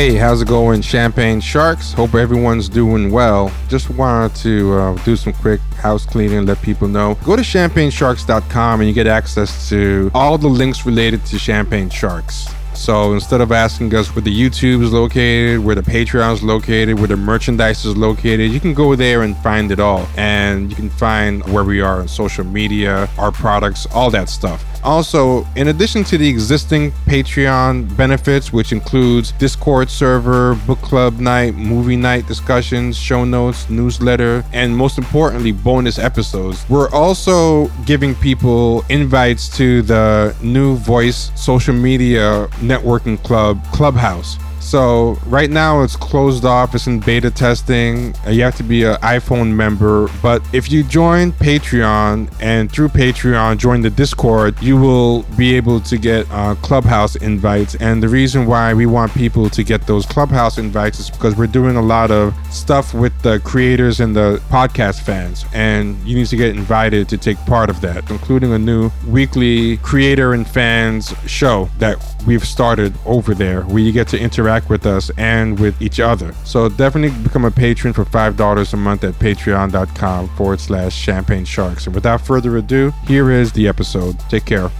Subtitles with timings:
[0.00, 1.92] Hey, how's it going, Champagne Sharks?
[1.92, 3.52] Hope everyone's doing well.
[3.68, 7.18] Just wanted to uh, do some quick house cleaning, let people know.
[7.22, 12.48] Go to champagnesharks.com and you get access to all the links related to Champagne Sharks.
[12.72, 16.98] So instead of asking us where the YouTube is located, where the Patreon is located,
[16.98, 20.08] where the merchandise is located, you can go there and find it all.
[20.16, 24.64] And you can find where we are on social media, our products, all that stuff.
[24.82, 31.54] Also, in addition to the existing Patreon benefits, which includes Discord server, book club night,
[31.54, 38.84] movie night discussions, show notes, newsletter, and most importantly, bonus episodes, we're also giving people
[38.88, 44.38] invites to the new voice social media networking club, Clubhouse.
[44.60, 46.74] So right now it's closed off.
[46.74, 48.14] It's in beta testing.
[48.28, 50.08] You have to be an iPhone member.
[50.22, 55.80] But if you join Patreon and through Patreon join the Discord, you will be able
[55.80, 57.74] to get uh, Clubhouse invites.
[57.76, 61.46] And the reason why we want people to get those Clubhouse invites is because we're
[61.46, 66.26] doing a lot of stuff with the creators and the podcast fans, and you need
[66.26, 71.14] to get invited to take part of that, including a new weekly creator and fans
[71.26, 75.80] show that we've started over there where you get to interact with us and with
[75.80, 76.32] each other.
[76.44, 81.86] So definitely become a patron for $5 a month at patreon.com forward slash champagne sharks.
[81.86, 84.18] And without further ado, here is the episode.
[84.28, 84.70] Take care.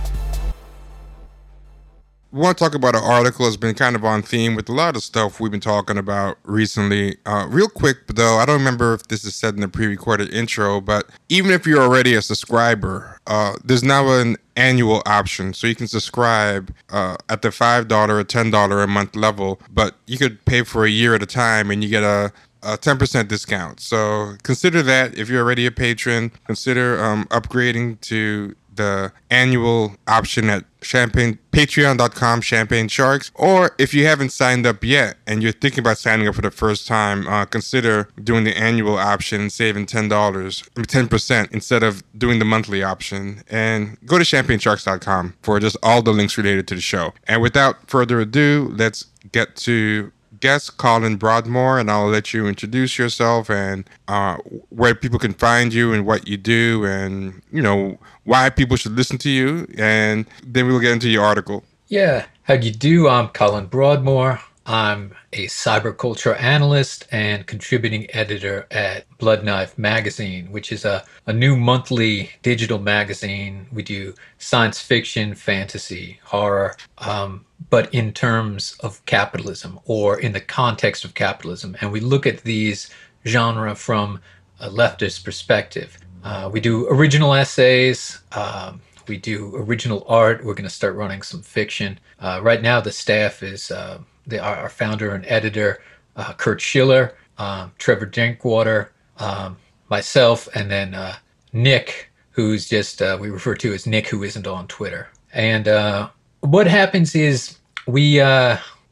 [2.33, 4.73] We want to talk about an article that's been kind of on theme with a
[4.73, 7.17] lot of stuff we've been talking about recently.
[7.27, 10.33] Uh, real quick, though, I don't remember if this is said in the pre recorded
[10.33, 15.53] intro, but even if you're already a subscriber, uh, there's now an annual option.
[15.55, 20.17] So you can subscribe uh, at the $5 or $10 a month level, but you
[20.17, 22.33] could pay for a year at a time and you get a
[22.63, 23.81] a 10% discount.
[23.81, 30.49] So consider that if you're already a patron, consider um, upgrading to the annual option
[30.49, 33.31] at champagne patreon.com champagne sharks.
[33.35, 36.51] Or if you haven't signed up yet and you're thinking about signing up for the
[36.51, 42.39] first time uh, consider doing the annual option and saving $10 10% instead of doing
[42.39, 43.43] the monthly option.
[43.49, 47.13] And go to champagnesharks.com for just all the links related to the show.
[47.25, 52.99] And without further ado let's get to guest, Colin Broadmoor, and I'll let you introduce
[52.99, 54.37] yourself and uh,
[54.71, 57.99] where people can find you and what you do, and you know
[58.31, 61.65] why people should listen to you, and then we'll get into your article.
[61.89, 63.09] Yeah, how do you do?
[63.09, 64.41] I'm Colin Broadmoor.
[64.65, 71.33] I'm a cyberculture analyst and contributing editor at Blood Knife Magazine, which is a, a
[71.33, 73.67] new monthly digital magazine.
[73.73, 80.41] We do science fiction, fantasy, horror, um, but in terms of capitalism or in the
[80.41, 81.77] context of capitalism.
[81.81, 82.91] And we look at these
[83.27, 84.21] genre from
[84.61, 85.99] a leftist perspective.
[86.25, 88.21] Uh, we do original essays.
[88.33, 90.45] Um, we do original art.
[90.45, 91.99] We're going to start running some fiction.
[92.21, 93.99] Uh, right now, the staff is uh,
[94.41, 95.83] our, founder and editor,
[96.17, 99.57] uh, Kurt Schiller, um, Trevor Drinkwater, um,
[99.89, 101.17] myself, and then uh,
[101.53, 105.09] Nick, who's just, we refer to as Nick, who isn't on Twitter.
[105.33, 106.11] And
[106.41, 107.57] what happens is
[107.87, 108.23] we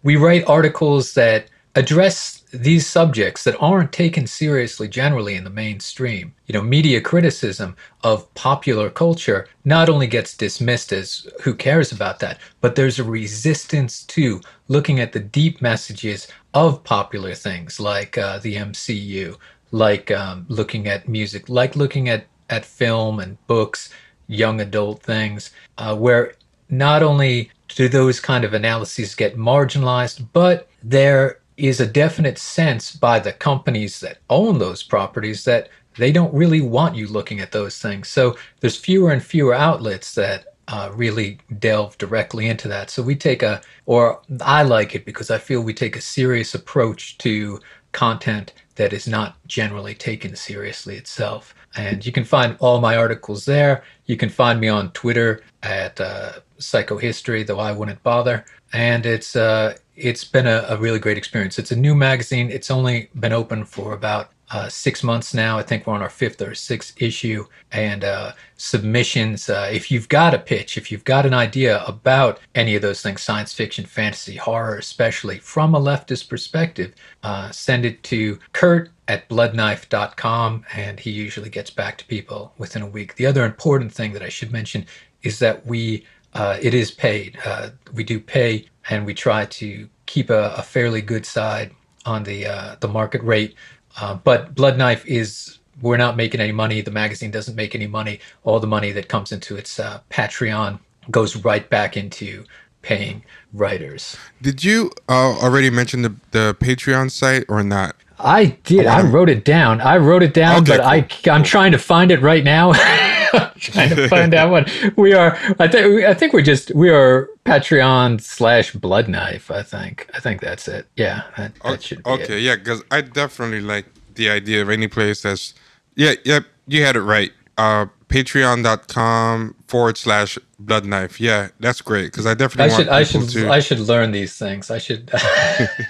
[0.02, 6.34] we write articles that address these subjects that aren't taken seriously generally in the mainstream.
[6.46, 12.20] You know, media criticism of popular culture not only gets dismissed as who cares about
[12.20, 18.16] that, but there's a resistance to looking at the deep messages of popular things like
[18.16, 19.36] uh, the MCU,
[19.70, 23.92] like um, looking at music, like looking at, at film and books,
[24.26, 26.34] young adult things, uh, where
[26.70, 32.94] not only do those kind of analyses get marginalized, but there is a definite sense
[32.94, 37.52] by the companies that own those properties that they don't really want you looking at
[37.52, 38.08] those things.
[38.08, 42.90] So there's fewer and fewer outlets that uh, really delve directly into that.
[42.90, 46.54] So we take a, or I like it because I feel we take a serious
[46.54, 47.58] approach to
[47.92, 51.54] content that is not generally taken seriously itself.
[51.76, 53.82] And you can find all my articles there.
[54.06, 58.44] You can find me on Twitter at uh, Psychohistory, though I wouldn't bother.
[58.72, 61.58] And it's uh, it's been a, a, really great experience.
[61.58, 62.50] It's a new magazine.
[62.50, 65.58] It's only been open for about uh, six months now.
[65.58, 67.44] I think we're on our fifth or sixth issue.
[67.72, 72.40] And uh, submissions, uh, if you've got a pitch, if you've got an idea about
[72.54, 77.84] any of those things, science fiction, fantasy, horror, especially from a leftist perspective, uh, send
[77.84, 83.16] it to Kurt at bloodknife.com and he usually gets back to people within a week.
[83.16, 84.86] The other important thing that I should mention
[85.22, 87.38] is that we uh, it is paid.
[87.44, 91.74] Uh, we do pay, and we try to keep a, a fairly good side
[92.04, 93.54] on the uh, the market rate.
[94.00, 96.80] Uh, but Blood Knife is we're not making any money.
[96.80, 98.20] The magazine doesn't make any money.
[98.44, 100.80] All the money that comes into its uh, Patreon
[101.10, 102.44] goes right back into
[102.82, 104.16] paying writers.
[104.42, 107.96] Did you uh, already mention the, the Patreon site or not?
[108.18, 108.86] I did.
[108.86, 109.80] I wrote it down.
[109.80, 110.80] I wrote it down, okay, but
[111.22, 111.32] cool.
[111.32, 112.72] I I'm trying to find it right now.
[113.58, 115.36] trying to find out what we are.
[115.58, 119.50] I think I think we're just we are Patreon slash Blood Knife.
[119.50, 120.86] I think I think that's it.
[120.96, 122.38] Yeah, that, that should be okay.
[122.38, 122.42] It.
[122.42, 125.54] Yeah, because I definitely like the idea of any place that's
[125.94, 127.32] yeah yep you had it right.
[127.56, 131.20] Uh, Patreon.com forward slash Blood Knife.
[131.20, 133.50] Yeah, that's great because I definitely I should I should to...
[133.50, 134.70] I should learn these things.
[134.70, 135.10] I should.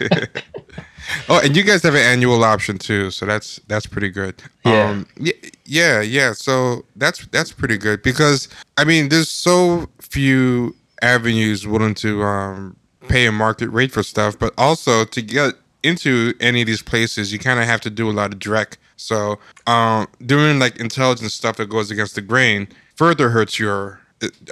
[1.28, 4.42] oh, and you guys have an annual option too, so that's that's pretty good.
[4.64, 4.90] Yeah.
[4.90, 5.32] Um, yeah,
[5.64, 6.32] yeah, yeah.
[6.32, 12.76] So that's that's pretty good because I mean, there's so few avenues willing to um,
[13.08, 17.32] pay a market rate for stuff, but also to get into any of these places,
[17.32, 18.78] you kind of have to do a lot of direct.
[18.96, 24.00] So um, doing like intelligence stuff that goes against the grain further hurts your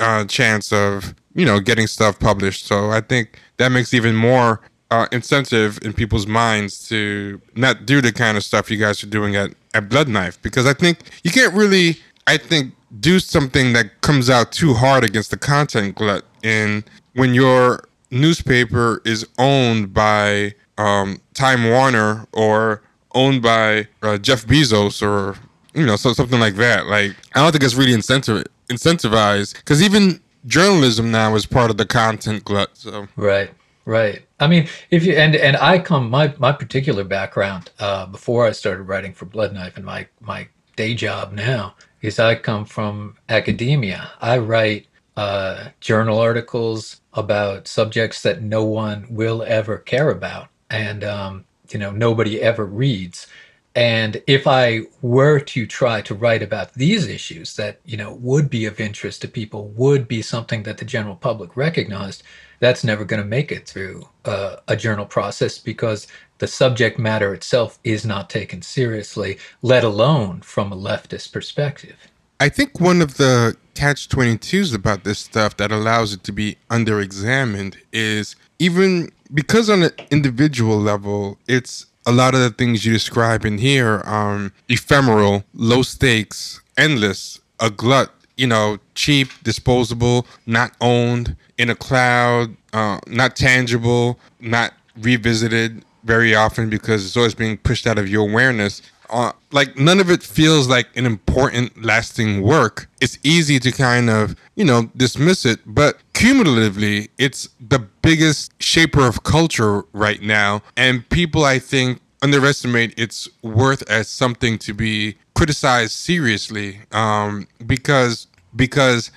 [0.00, 2.66] uh, chance of you know getting stuff published.
[2.66, 4.60] So I think that makes even more
[4.90, 9.08] uh, incentive in people's minds to not do the kind of stuff you guys are
[9.08, 11.96] doing at, at Blood Knife because I think you can't really,
[12.26, 16.24] I think, do something that comes out too hard against the content glut.
[16.44, 16.84] And
[17.14, 22.82] when your newspaper is owned by um, Time Warner or
[23.14, 25.36] owned by uh, Jeff Bezos or
[25.74, 30.20] you know so, something like that, like I don't think it's really incentivized because even
[30.46, 32.76] journalism now is part of the content glut.
[32.76, 33.50] So right.
[33.84, 34.25] Right.
[34.38, 38.52] I mean, if you and and I come my my particular background uh, before I
[38.52, 43.16] started writing for Blood Knife and my my day job now is I come from
[43.28, 44.10] academia.
[44.20, 44.86] I write
[45.16, 51.78] uh, journal articles about subjects that no one will ever care about, and um, you
[51.78, 53.26] know nobody ever reads.
[53.74, 58.50] And if I were to try to write about these issues that you know would
[58.50, 62.22] be of interest to people, would be something that the general public recognized
[62.60, 66.06] that's never going to make it through uh, a journal process because
[66.38, 71.96] the subject matter itself is not taken seriously, let alone from a leftist perspective.
[72.38, 76.56] I think one of the catch 22s about this stuff that allows it to be
[76.70, 82.84] under examined is even because on an individual level, it's a lot of the things
[82.84, 90.26] you describe in here um, ephemeral, low stakes, endless, a glut, you know, cheap, disposable,
[90.46, 97.34] not owned, in a cloud, uh, not tangible, not revisited very often because it's always
[97.34, 98.82] being pushed out of your awareness.
[99.08, 102.88] Uh, like none of it feels like an important, lasting work.
[103.00, 109.06] It's easy to kind of, you know, dismiss it, but cumulatively, it's the biggest shaper
[109.06, 110.62] of culture right now.
[110.76, 118.26] And people, I think, underestimate its worth as something to be criticized seriously um, because
[118.56, 119.10] because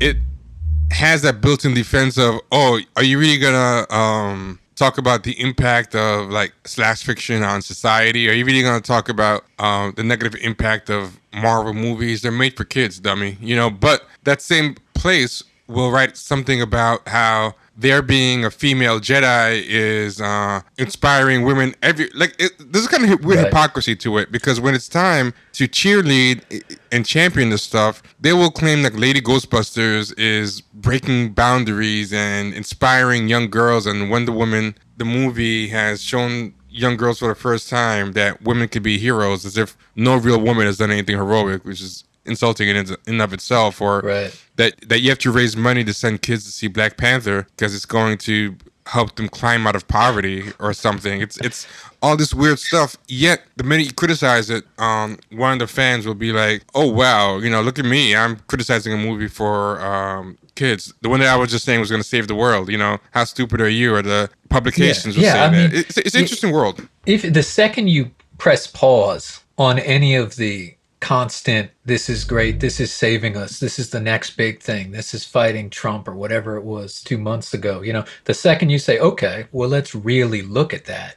[0.00, 0.16] it
[0.90, 5.94] has that built-in defense of, oh, are you really gonna um, talk about the impact
[5.94, 8.28] of like slash fiction on society?
[8.28, 12.22] Are you really gonna talk about um, the negative impact of Marvel movies?
[12.22, 13.36] They're made for kids, dummy.
[13.40, 19.00] You know, but that same place will write something about how there being a female
[19.00, 21.74] Jedi is uh, inspiring women.
[21.82, 23.46] Every like, it, there's kind of weird right.
[23.46, 26.42] hypocrisy to it because when it's time to cheerlead
[26.92, 33.28] and champion this stuff, they will claim that Lady Ghostbusters is breaking boundaries and inspiring
[33.28, 38.12] young girls, and Wonder Woman, the movie, has shown young girls for the first time
[38.12, 41.80] that women can be heroes, as if no real woman has done anything heroic, which
[41.80, 44.44] is insulting in in of itself, or right.
[44.56, 47.74] that that you have to raise money to send kids to see Black Panther because
[47.74, 51.20] it's going to help them climb out of poverty or something.
[51.20, 51.66] It's it's
[52.02, 52.96] all this weird stuff.
[53.08, 56.90] Yet the minute you criticize it, um, one of the fans will be like, "Oh
[56.90, 58.16] wow, you know, look at me!
[58.16, 60.92] I'm criticizing a movie for um, kids.
[61.02, 62.68] The one that I was just saying was going to save the world.
[62.70, 65.72] You know, how stupid are you?" Or the publications yeah, will yeah, say I that.
[65.72, 66.86] Mean, it's, it's an interesting world.
[67.06, 72.60] If the second you press pause on any of the constant this is great.
[72.60, 73.58] This is saving us.
[73.58, 74.90] This is the next big thing.
[74.90, 78.04] This is fighting trump or whatever it was two months ago you know?
[78.24, 81.16] The second you say okay well let's really look at that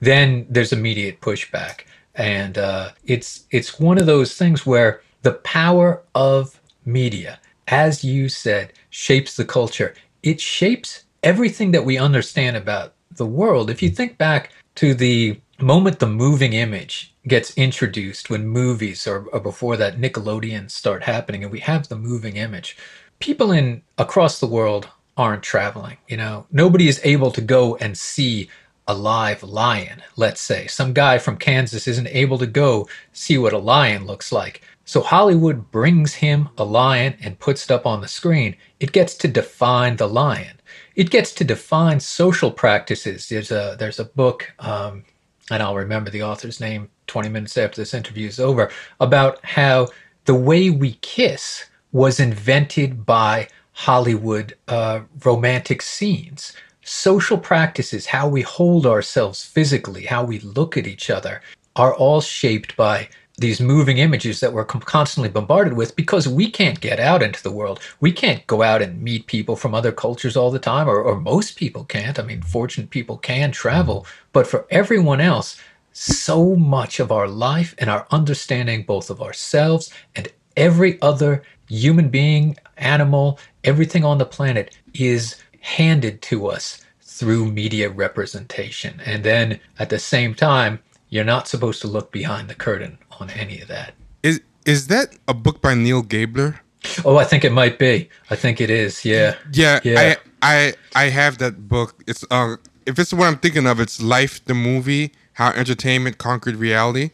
[0.00, 1.82] then there's immediate pushback.
[2.14, 8.28] And uh, it's it's one of those things where the power of media as you
[8.28, 9.94] said shapes the culture.
[10.22, 13.70] It shapes everything that we understand about the world.
[13.70, 19.26] If you think back to the moment the moving image gets introduced when movies or,
[19.32, 22.76] or before that Nickelodeon start happening and we have the moving image,
[23.20, 25.96] people in across the world aren't traveling.
[26.08, 28.50] You know, nobody is able to go and see
[28.86, 30.66] a live lion, let's say.
[30.66, 34.62] Some guy from Kansas isn't able to go see what a lion looks like.
[34.84, 38.56] So Hollywood brings him a lion and puts it up on the screen.
[38.78, 40.60] It gets to define the lion.
[40.96, 43.28] it gets to define social practices.
[43.28, 45.04] There's a there's a book, um,
[45.50, 49.88] and I'll remember the author's name 20 minutes after this interview is over, about how
[50.24, 56.52] the way we kiss was invented by Hollywood uh, romantic scenes.
[56.82, 61.42] Social practices, how we hold ourselves physically, how we look at each other,
[61.74, 66.80] are all shaped by these moving images that we're constantly bombarded with because we can't
[66.80, 67.80] get out into the world.
[68.00, 71.20] We can't go out and meet people from other cultures all the time, or, or
[71.20, 72.18] most people can't.
[72.18, 75.60] I mean, fortunate people can travel, but for everyone else,
[75.92, 82.08] so much of our life and our understanding both of ourselves and every other human
[82.08, 89.00] being, animal, everything on the planet is handed to us through media representation.
[89.04, 93.30] And then at the same time, you're not supposed to look behind the curtain on
[93.30, 93.94] any of that.
[94.22, 96.60] Is is that a book by Neil Gabler?
[97.04, 98.08] Oh, I think it might be.
[98.30, 99.04] I think it is.
[99.04, 99.36] Yeah.
[99.52, 99.80] Yeah.
[99.84, 100.16] yeah.
[100.42, 102.02] I I I have that book.
[102.06, 106.56] It's uh if it's what I'm thinking of, it's Life the movie, How Entertainment Conquered
[106.56, 107.10] Reality.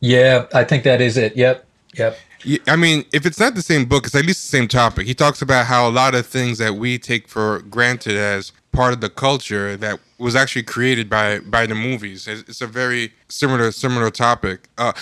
[0.00, 1.36] Yeah, I think that is it.
[1.36, 1.66] Yep.
[1.94, 2.18] Yep.
[2.68, 5.08] I mean, if it's not the same book, it's at least the same topic.
[5.08, 8.92] He talks about how a lot of things that we take for granted as part
[8.92, 12.26] of the culture that was actually created by by the movies.
[12.26, 14.92] It's, it's a very similar similar topic, uh,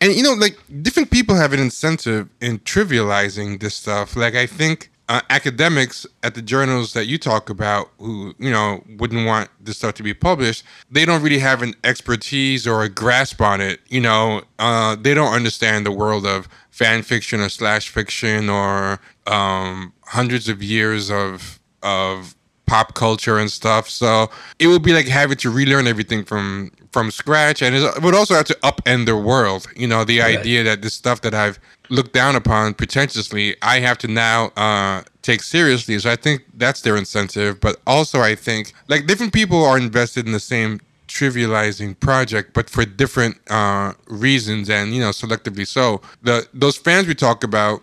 [0.00, 4.16] and you know, like different people have an incentive in trivializing this stuff.
[4.16, 8.80] Like I think uh, academics at the journals that you talk about who you know
[8.98, 12.88] wouldn't want this stuff to be published they don't really have an expertise or a
[12.88, 17.48] grasp on it you know uh, they don't understand the world of fan fiction or
[17.48, 22.36] slash fiction or um, hundreds of years of of
[22.70, 23.90] pop culture and stuff.
[23.90, 28.14] So it would be like having to relearn everything from from scratch, and it would
[28.14, 29.66] also have to upend their world.
[29.74, 30.38] You know, the right.
[30.38, 31.58] idea that this stuff that I've
[31.88, 35.98] looked down upon pretentiously, I have to now uh, take seriously.
[35.98, 37.60] So I think that's their incentive.
[37.60, 42.70] But also, I think like different people are invested in the same trivializing project, but
[42.70, 46.00] for different uh, reasons, and you know, selectively so.
[46.22, 47.82] The those fans we talk about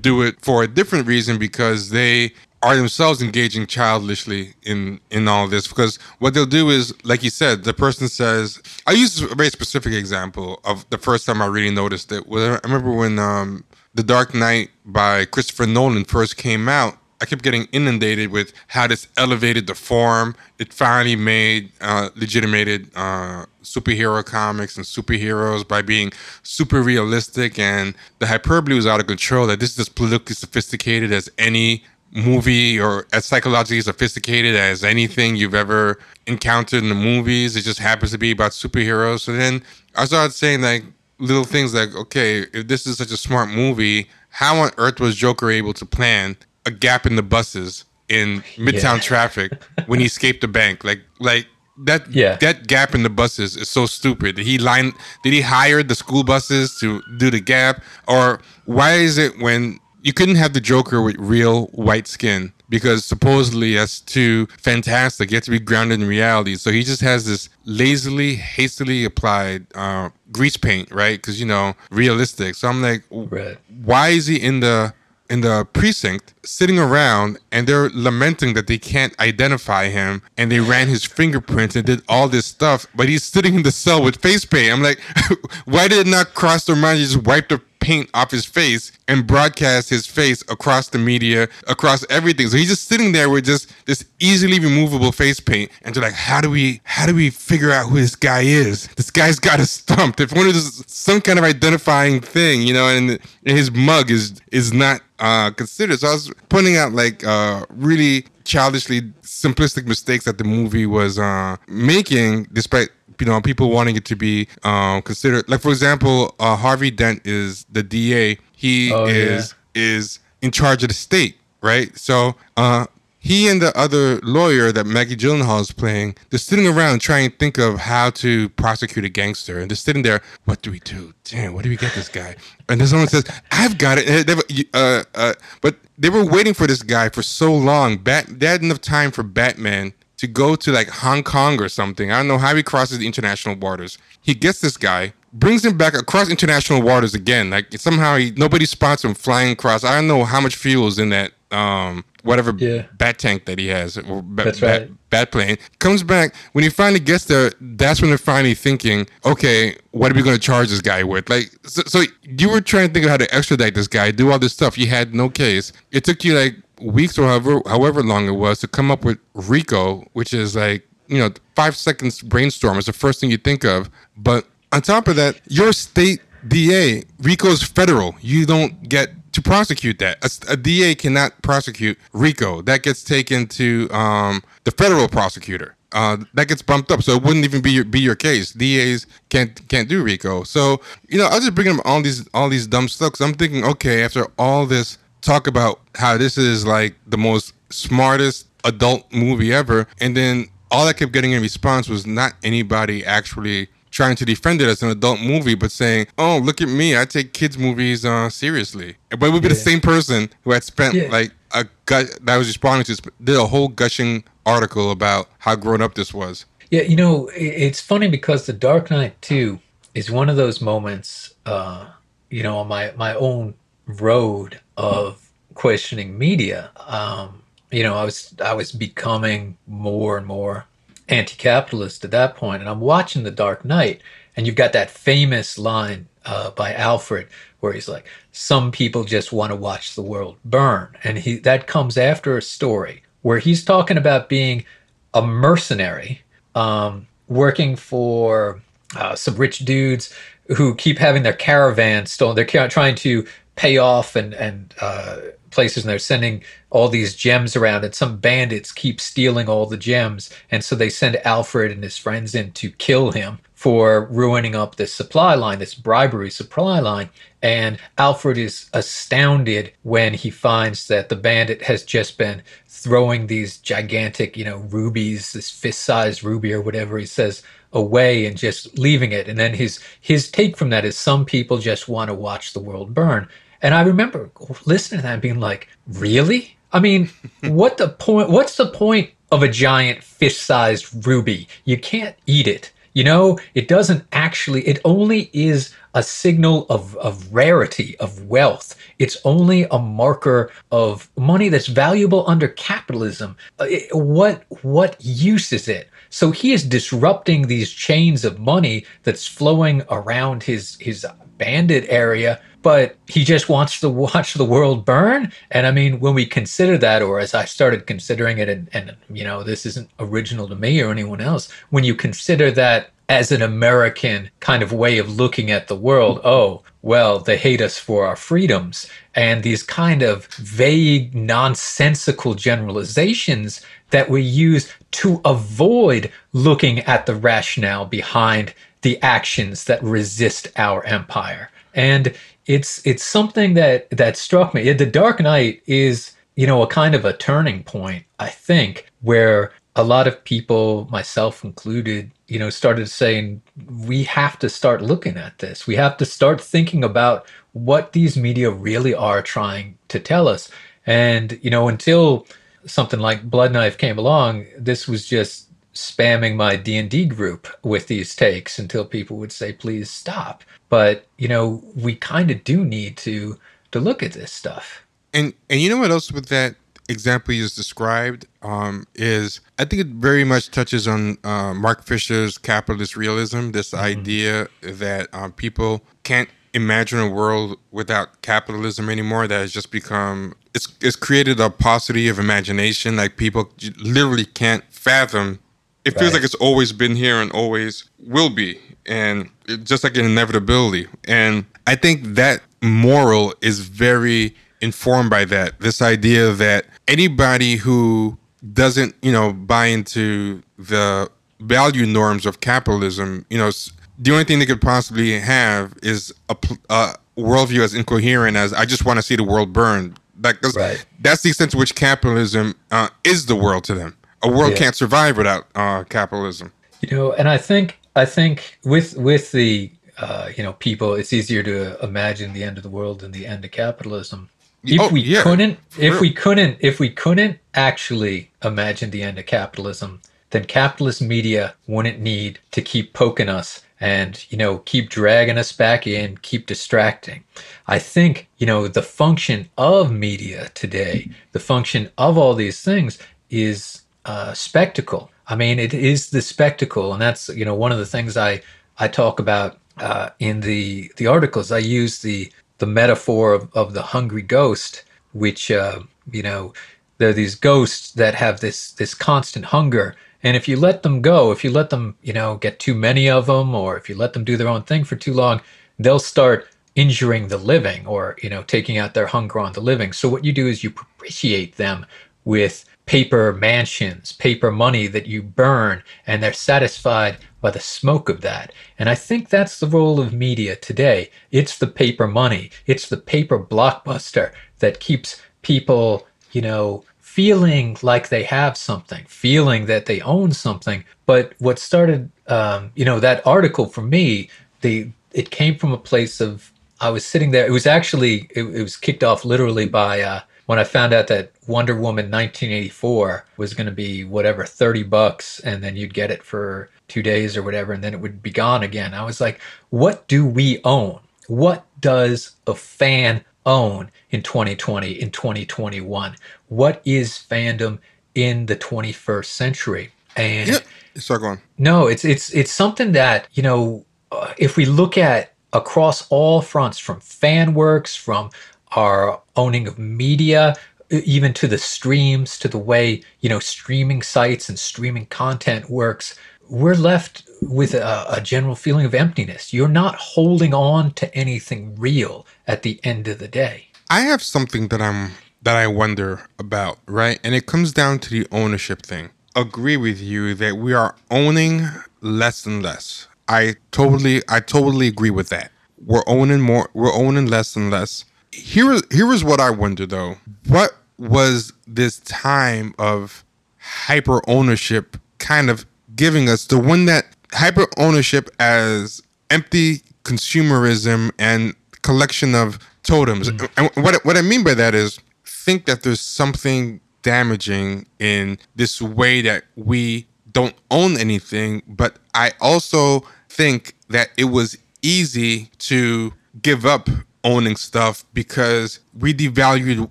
[0.00, 5.46] do it for a different reason because they are themselves engaging childishly in in all
[5.48, 9.34] this because what they'll do is like you said the person says i use a
[9.34, 13.18] very specific example of the first time i really noticed it was i remember when
[13.18, 18.52] um, the dark knight by christopher nolan first came out I kept getting inundated with
[18.68, 20.36] how this elevated the form.
[20.58, 26.12] It finally made uh, legitimated uh, superhero comics and superheroes by being
[26.44, 29.48] super realistic, and the hyperbole was out of control.
[29.48, 35.36] That this is as politically sophisticated as any movie or as psychologically sophisticated as anything
[35.36, 37.56] you've ever encountered in the movies.
[37.56, 39.20] It just happens to be about superheroes.
[39.20, 39.62] So then
[39.94, 40.84] I started saying like
[41.18, 45.16] little things like, okay, if this is such a smart movie, how on earth was
[45.16, 46.36] Joker able to plan
[46.66, 49.00] a gap in the buses in Midtown yeah.
[49.00, 49.52] traffic
[49.86, 50.84] when he escaped the bank?
[50.84, 51.46] Like, like
[51.84, 52.36] that yeah.
[52.36, 54.36] that gap in the buses is so stupid.
[54.36, 54.92] Did he line?
[55.22, 59.78] Did he hire the school buses to do the gap, or why is it when
[60.02, 65.30] you couldn't have the Joker with real white skin because supposedly that's too fantastic.
[65.30, 66.56] You have to be grounded in reality.
[66.56, 71.18] So he just has this lazily, hastily applied uh, grease paint, right?
[71.18, 72.54] Because you know, realistic.
[72.54, 73.58] So I'm like, right.
[73.84, 74.92] why is he in the
[75.30, 80.60] in the precinct sitting around and they're lamenting that they can't identify him and they
[80.60, 84.20] ran his fingerprints and did all this stuff, but he's sitting in the cell with
[84.22, 84.72] face paint.
[84.72, 85.00] I'm like,
[85.66, 87.00] why did it not cross their mind?
[87.00, 91.48] You just wipe the paint off his face and broadcast his face across the media,
[91.66, 92.48] across everything.
[92.48, 96.12] So he's just sitting there with just this easily removable face paint, and they're like,
[96.12, 98.88] "How do we, how do we figure out who this guy is?
[98.96, 100.20] This guy's got us stumped.
[100.20, 104.40] If one is some kind of identifying thing, you know, and, and his mug is
[104.52, 110.24] is not uh, considered." So I was pointing out like uh, really childishly simplistic mistakes
[110.24, 112.88] that the movie was uh, making, despite
[113.20, 115.48] you know people wanting it to be um, considered.
[115.48, 118.38] Like for example, uh, Harvey Dent is the DA.
[118.52, 119.82] He oh, is yeah.
[119.82, 121.96] is in charge of the state, right?
[121.96, 122.86] So uh,
[123.18, 127.36] he and the other lawyer that Maggie Gyllenhaal is playing, they're sitting around trying to
[127.36, 130.22] think of how to prosecute a gangster, and they're sitting there.
[130.44, 131.12] What do we do?
[131.24, 132.36] Damn, what do we get this guy?
[132.68, 134.30] And then someone says, "I've got it."
[134.72, 137.98] Uh, uh, but they were waiting for this guy for so long.
[137.98, 142.12] Bat, they had enough time for Batman to go to like Hong Kong or something.
[142.12, 143.98] I don't know how he crosses the international waters.
[144.20, 147.50] He gets this guy, brings him back across international waters again.
[147.50, 149.84] Like somehow he nobody spots him flying across.
[149.84, 152.82] I don't know how much fuel is in that um whatever yeah.
[152.98, 154.80] bat tank that he has or ba- that's right.
[154.80, 159.06] bat, bat plane comes back when he finally gets there that's when they're finally thinking
[159.24, 162.60] okay what are we going to charge this guy with like so, so, you were
[162.60, 165.14] trying to think of how to extradite this guy do all this stuff you had
[165.14, 168.90] no case it took you like weeks or however however long it was to come
[168.90, 173.30] up with RICO, which is like you know five seconds brainstorm is the first thing
[173.30, 173.90] you think of.
[174.16, 178.14] But on top of that, your state DA RICO is federal.
[178.20, 180.18] You don't get to prosecute that.
[180.24, 182.62] A, a, DA cannot prosecute RICO.
[182.62, 185.74] That gets taken to um, the federal prosecutor.
[185.92, 188.52] Uh, that gets bumped up, so it wouldn't even be your, be your case.
[188.52, 190.42] DAs can't can't do RICO.
[190.42, 193.18] So you know, I was just bringing up all these all these dumb stuff.
[193.20, 198.46] I'm thinking, okay, after all this talk about how this is like the most smartest
[198.64, 203.68] adult movie ever, and then all I kept getting in response was not anybody actually
[203.90, 206.96] trying to defend it as an adult movie, but saying, "Oh, look at me!
[206.96, 209.54] I take kids' movies uh, seriously." But it would be yeah.
[209.54, 211.08] the same person who had spent yeah.
[211.10, 215.82] like a gut that was responding to did a whole gushing article about how grown
[215.82, 216.46] up this was.
[216.70, 219.60] Yeah, you know, it's funny because The Dark Knight Two
[219.94, 221.86] is one of those moments, uh,
[222.30, 223.54] you know, on my my own
[223.86, 226.70] road of questioning media.
[226.86, 230.64] Um, you know, I was I was becoming more and more
[231.08, 234.00] anti-capitalist at that point, and I'm watching The Dark Knight,
[234.36, 237.26] and you've got that famous line uh, by Alfred
[237.60, 241.66] where he's like, "Some people just want to watch the world burn," and he that
[241.66, 244.64] comes after a story where he's talking about being
[245.12, 246.22] a mercenary,
[246.54, 248.60] um, working for
[248.96, 250.14] uh, some rich dudes
[250.56, 252.36] who keep having their caravan stolen.
[252.36, 253.26] They're trying to
[253.58, 255.16] pay off and and uh,
[255.50, 259.76] places and they're sending all these gems around and some bandits keep stealing all the
[259.76, 260.30] gems.
[260.52, 264.76] And so they send alfred and his friends in to kill him for ruining up
[264.76, 267.10] this supply line this bribery supply line.
[267.42, 273.58] And alfred is astounded when he finds that the bandit has just been throwing these
[273.58, 279.10] gigantic you know rubies this fist-sized ruby or whatever he says away and just leaving
[279.10, 279.26] it.
[279.26, 282.60] And then his his take from that is some people just want to watch the
[282.60, 283.28] world burn
[283.62, 284.30] and I remember
[284.66, 286.56] listening to that and being like, really?
[286.72, 287.10] I mean,
[287.44, 288.30] what the point?
[288.30, 291.48] What's the point of a giant fish-sized ruby?
[291.64, 292.72] You can't eat it.
[292.94, 294.66] You know, it doesn't actually.
[294.66, 298.74] It only is a signal of, of rarity, of wealth.
[298.98, 303.36] It's only a marker of money that's valuable under capitalism.
[303.58, 305.88] Uh, what what use is it?
[306.10, 311.06] So he is disrupting these chains of money that's flowing around his his
[311.38, 315.32] bandit area but he just wants to watch the world burn.
[315.50, 318.96] And I mean, when we consider that, or as I started considering it, and, and
[319.10, 323.32] you know, this isn't original to me or anyone else, when you consider that as
[323.32, 327.78] an American kind of way of looking at the world, oh, well, they hate us
[327.78, 328.86] for our freedoms.
[329.14, 337.14] And these kind of vague, nonsensical generalizations that we use to avoid looking at the
[337.14, 341.50] rationale behind the actions that resist our empire.
[341.74, 342.14] And
[342.46, 344.72] it's it's something that that struck me.
[344.72, 349.52] The Dark Knight is you know a kind of a turning point, I think, where
[349.76, 353.40] a lot of people, myself included, you know, started saying
[353.86, 355.68] we have to start looking at this.
[355.68, 360.50] We have to start thinking about what these media really are trying to tell us.
[360.84, 362.26] And you know, until
[362.66, 368.14] something like Blood Knife came along, this was just spamming my D&D group with these
[368.16, 370.42] takes until people would say please stop.
[370.68, 373.38] But, you know, we kind of do need to
[373.70, 374.84] to look at this stuff.
[375.12, 376.56] And and you know what else with that
[376.88, 381.84] example you just described um, is I think it very much touches on uh, Mark
[381.84, 383.50] Fisher's capitalist realism.
[383.50, 383.84] This mm-hmm.
[383.84, 389.28] idea that um, people can't imagine a world without capitalism anymore.
[389.28, 392.96] That has just become it's it's created a paucity of imagination.
[392.96, 395.40] Like people literally can't fathom
[395.88, 396.18] it feels right.
[396.18, 400.86] like it's always been here and always will be and it, just like an inevitability
[401.04, 408.16] and i think that moral is very informed by that this idea that anybody who
[408.52, 413.50] doesn't you know buy into the value norms of capitalism you know
[413.98, 416.36] the only thing they could possibly have is a,
[416.70, 420.56] a worldview as incoherent as i just want to see the world burn like that's,
[420.56, 420.84] right.
[421.00, 424.58] that's the extent to which capitalism uh, is the world to them a world yeah.
[424.58, 426.52] can't survive without uh, capitalism.
[426.80, 431.12] You know, and I think I think with with the uh, you know people, it's
[431.12, 434.28] easier to imagine the end of the world than the end of capitalism.
[434.64, 436.00] If oh, we yeah, couldn't, if real.
[436.00, 440.00] we couldn't, if we couldn't actually imagine the end of capitalism,
[440.30, 445.52] then capitalist media wouldn't need to keep poking us and you know keep dragging us
[445.52, 447.22] back in keep distracting
[447.68, 452.98] i think you know the function of media today the function of all these things
[453.30, 453.77] is
[454.08, 455.10] uh, spectacle.
[455.28, 458.42] I mean, it is the spectacle, and that's you know one of the things I
[458.78, 461.52] I talk about uh, in the the articles.
[461.52, 466.52] I use the the metaphor of, of the hungry ghost, which uh, you know,
[466.98, 469.94] there are these ghosts that have this this constant hunger.
[470.22, 473.08] And if you let them go, if you let them, you know, get too many
[473.08, 475.40] of them, or if you let them do their own thing for too long,
[475.78, 479.92] they'll start injuring the living or, you know, taking out their hunger on the living.
[479.92, 481.86] So what you do is you propitiate them
[482.24, 488.22] with paper mansions, paper money that you burn, and they're satisfied by the smoke of
[488.22, 488.50] that.
[488.78, 491.10] And I think that's the role of media today.
[491.30, 498.08] It's the paper money, it's the paper blockbuster that keeps people, you know, feeling like
[498.08, 500.82] they have something, feeling that they own something.
[501.04, 504.30] But what started, um, you know, that article for me,
[504.62, 507.46] the it came from a place of I was sitting there.
[507.46, 511.08] It was actually it, it was kicked off literally by uh, when I found out
[511.08, 516.10] that Wonder Woman 1984 was going to be whatever 30 bucks, and then you'd get
[516.10, 518.94] it for two days or whatever, and then it would be gone again.
[518.94, 521.00] I was like, what do we own?
[521.26, 526.16] What does a fan own in 2020, in 2021?
[526.48, 527.78] What is fandom
[528.14, 529.92] in the 21st century?
[530.16, 530.58] And yeah,
[530.94, 531.42] start going.
[531.58, 533.84] No, it's it's it's something that you know.
[534.10, 538.30] Uh, if we look at across all fronts, from fan works, from
[538.72, 540.54] our owning of media,
[540.90, 546.18] even to the streams, to the way you know streaming sites and streaming content works,
[546.48, 549.52] we're left with a, a, general feeling of emptiness.
[549.52, 553.68] You're not holding on to anything real at the end of the day.
[553.90, 557.18] I have something that I'm that I wonder about, right?
[557.22, 559.10] And it comes down to the ownership thing.
[559.36, 561.68] Agree with you that we are owning
[562.00, 563.06] less and less.
[563.28, 565.52] I totally I totally agree with that.
[565.84, 568.04] We're owning more we're owning less and less.
[568.32, 570.16] Here here is what I wonder though.
[570.46, 573.24] What was this time of
[573.58, 581.54] hyper ownership kind of giving us the one that hyper ownership as empty consumerism and
[581.82, 583.30] collection of totems.
[583.30, 583.70] Mm.
[583.74, 588.82] And what what I mean by that is think that there's something damaging in this
[588.82, 596.12] way that we don't own anything, but I also think that it was easy to
[596.42, 596.88] give up
[597.24, 599.90] owning stuff because we devalued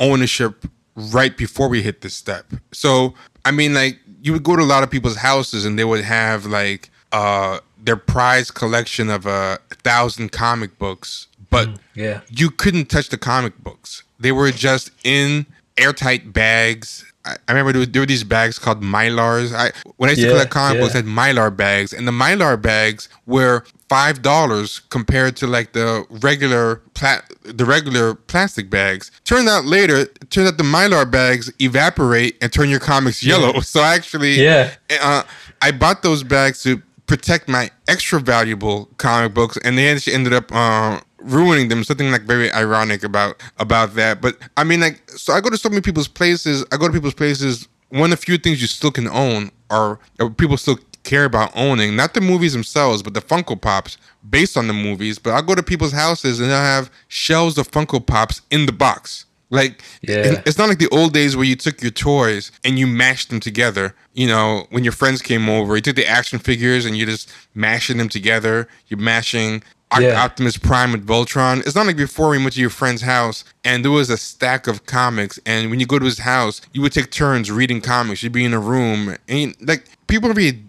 [0.00, 0.64] ownership
[0.96, 2.46] right before we hit this step.
[2.72, 5.84] So, I mean, like, you would go to a lot of people's houses and they
[5.84, 12.20] would have like uh their prized collection of a thousand comic books, but mm, yeah,
[12.30, 14.04] you couldn't touch the comic books.
[14.20, 15.46] They were just in
[15.76, 17.11] airtight bags.
[17.24, 19.54] I, I remember there, were, there were these bags called Mylars.
[19.54, 20.80] I when I used yeah, to collect comic yeah.
[20.82, 25.74] books, I had Mylar bags, and the Mylar bags were five dollars compared to like
[25.74, 29.10] the regular pla- the regular plastic bags.
[29.24, 33.52] Turned out later, it turned out the mylar bags evaporate and turn your comics yellow.
[33.52, 33.60] Yeah.
[33.72, 35.22] So actually, yeah, uh,
[35.60, 40.32] I bought those bags to protect my extra valuable comic books, and they actually ended
[40.32, 41.84] up uh, ruining them.
[41.84, 44.20] Something like very ironic about about that.
[44.20, 46.64] But I mean, like, so I go to so many people's places.
[46.72, 47.68] I go to people's places.
[47.88, 49.98] One of the few things you still can own are
[50.36, 54.66] people still care about owning, not the movies themselves, but the Funko Pops based on
[54.66, 55.18] the movies.
[55.18, 58.72] But I'll go to people's houses and they'll have shelves of Funko Pops in the
[58.72, 59.26] box.
[59.50, 60.40] Like, yeah.
[60.46, 63.38] it's not like the old days where you took your toys and you mashed them
[63.38, 63.94] together.
[64.14, 67.30] You know, when your friends came over, you took the action figures and you just
[67.54, 68.66] mashing them together.
[68.86, 69.62] You're mashing
[70.00, 70.22] yeah.
[70.22, 71.60] Optimus Prime with Voltron.
[71.60, 74.66] It's not like before we went to your friend's house and there was a stack
[74.66, 78.22] of comics, and when you go to his house, you would take turns reading comics.
[78.22, 80.62] You'd be in a room, and like people be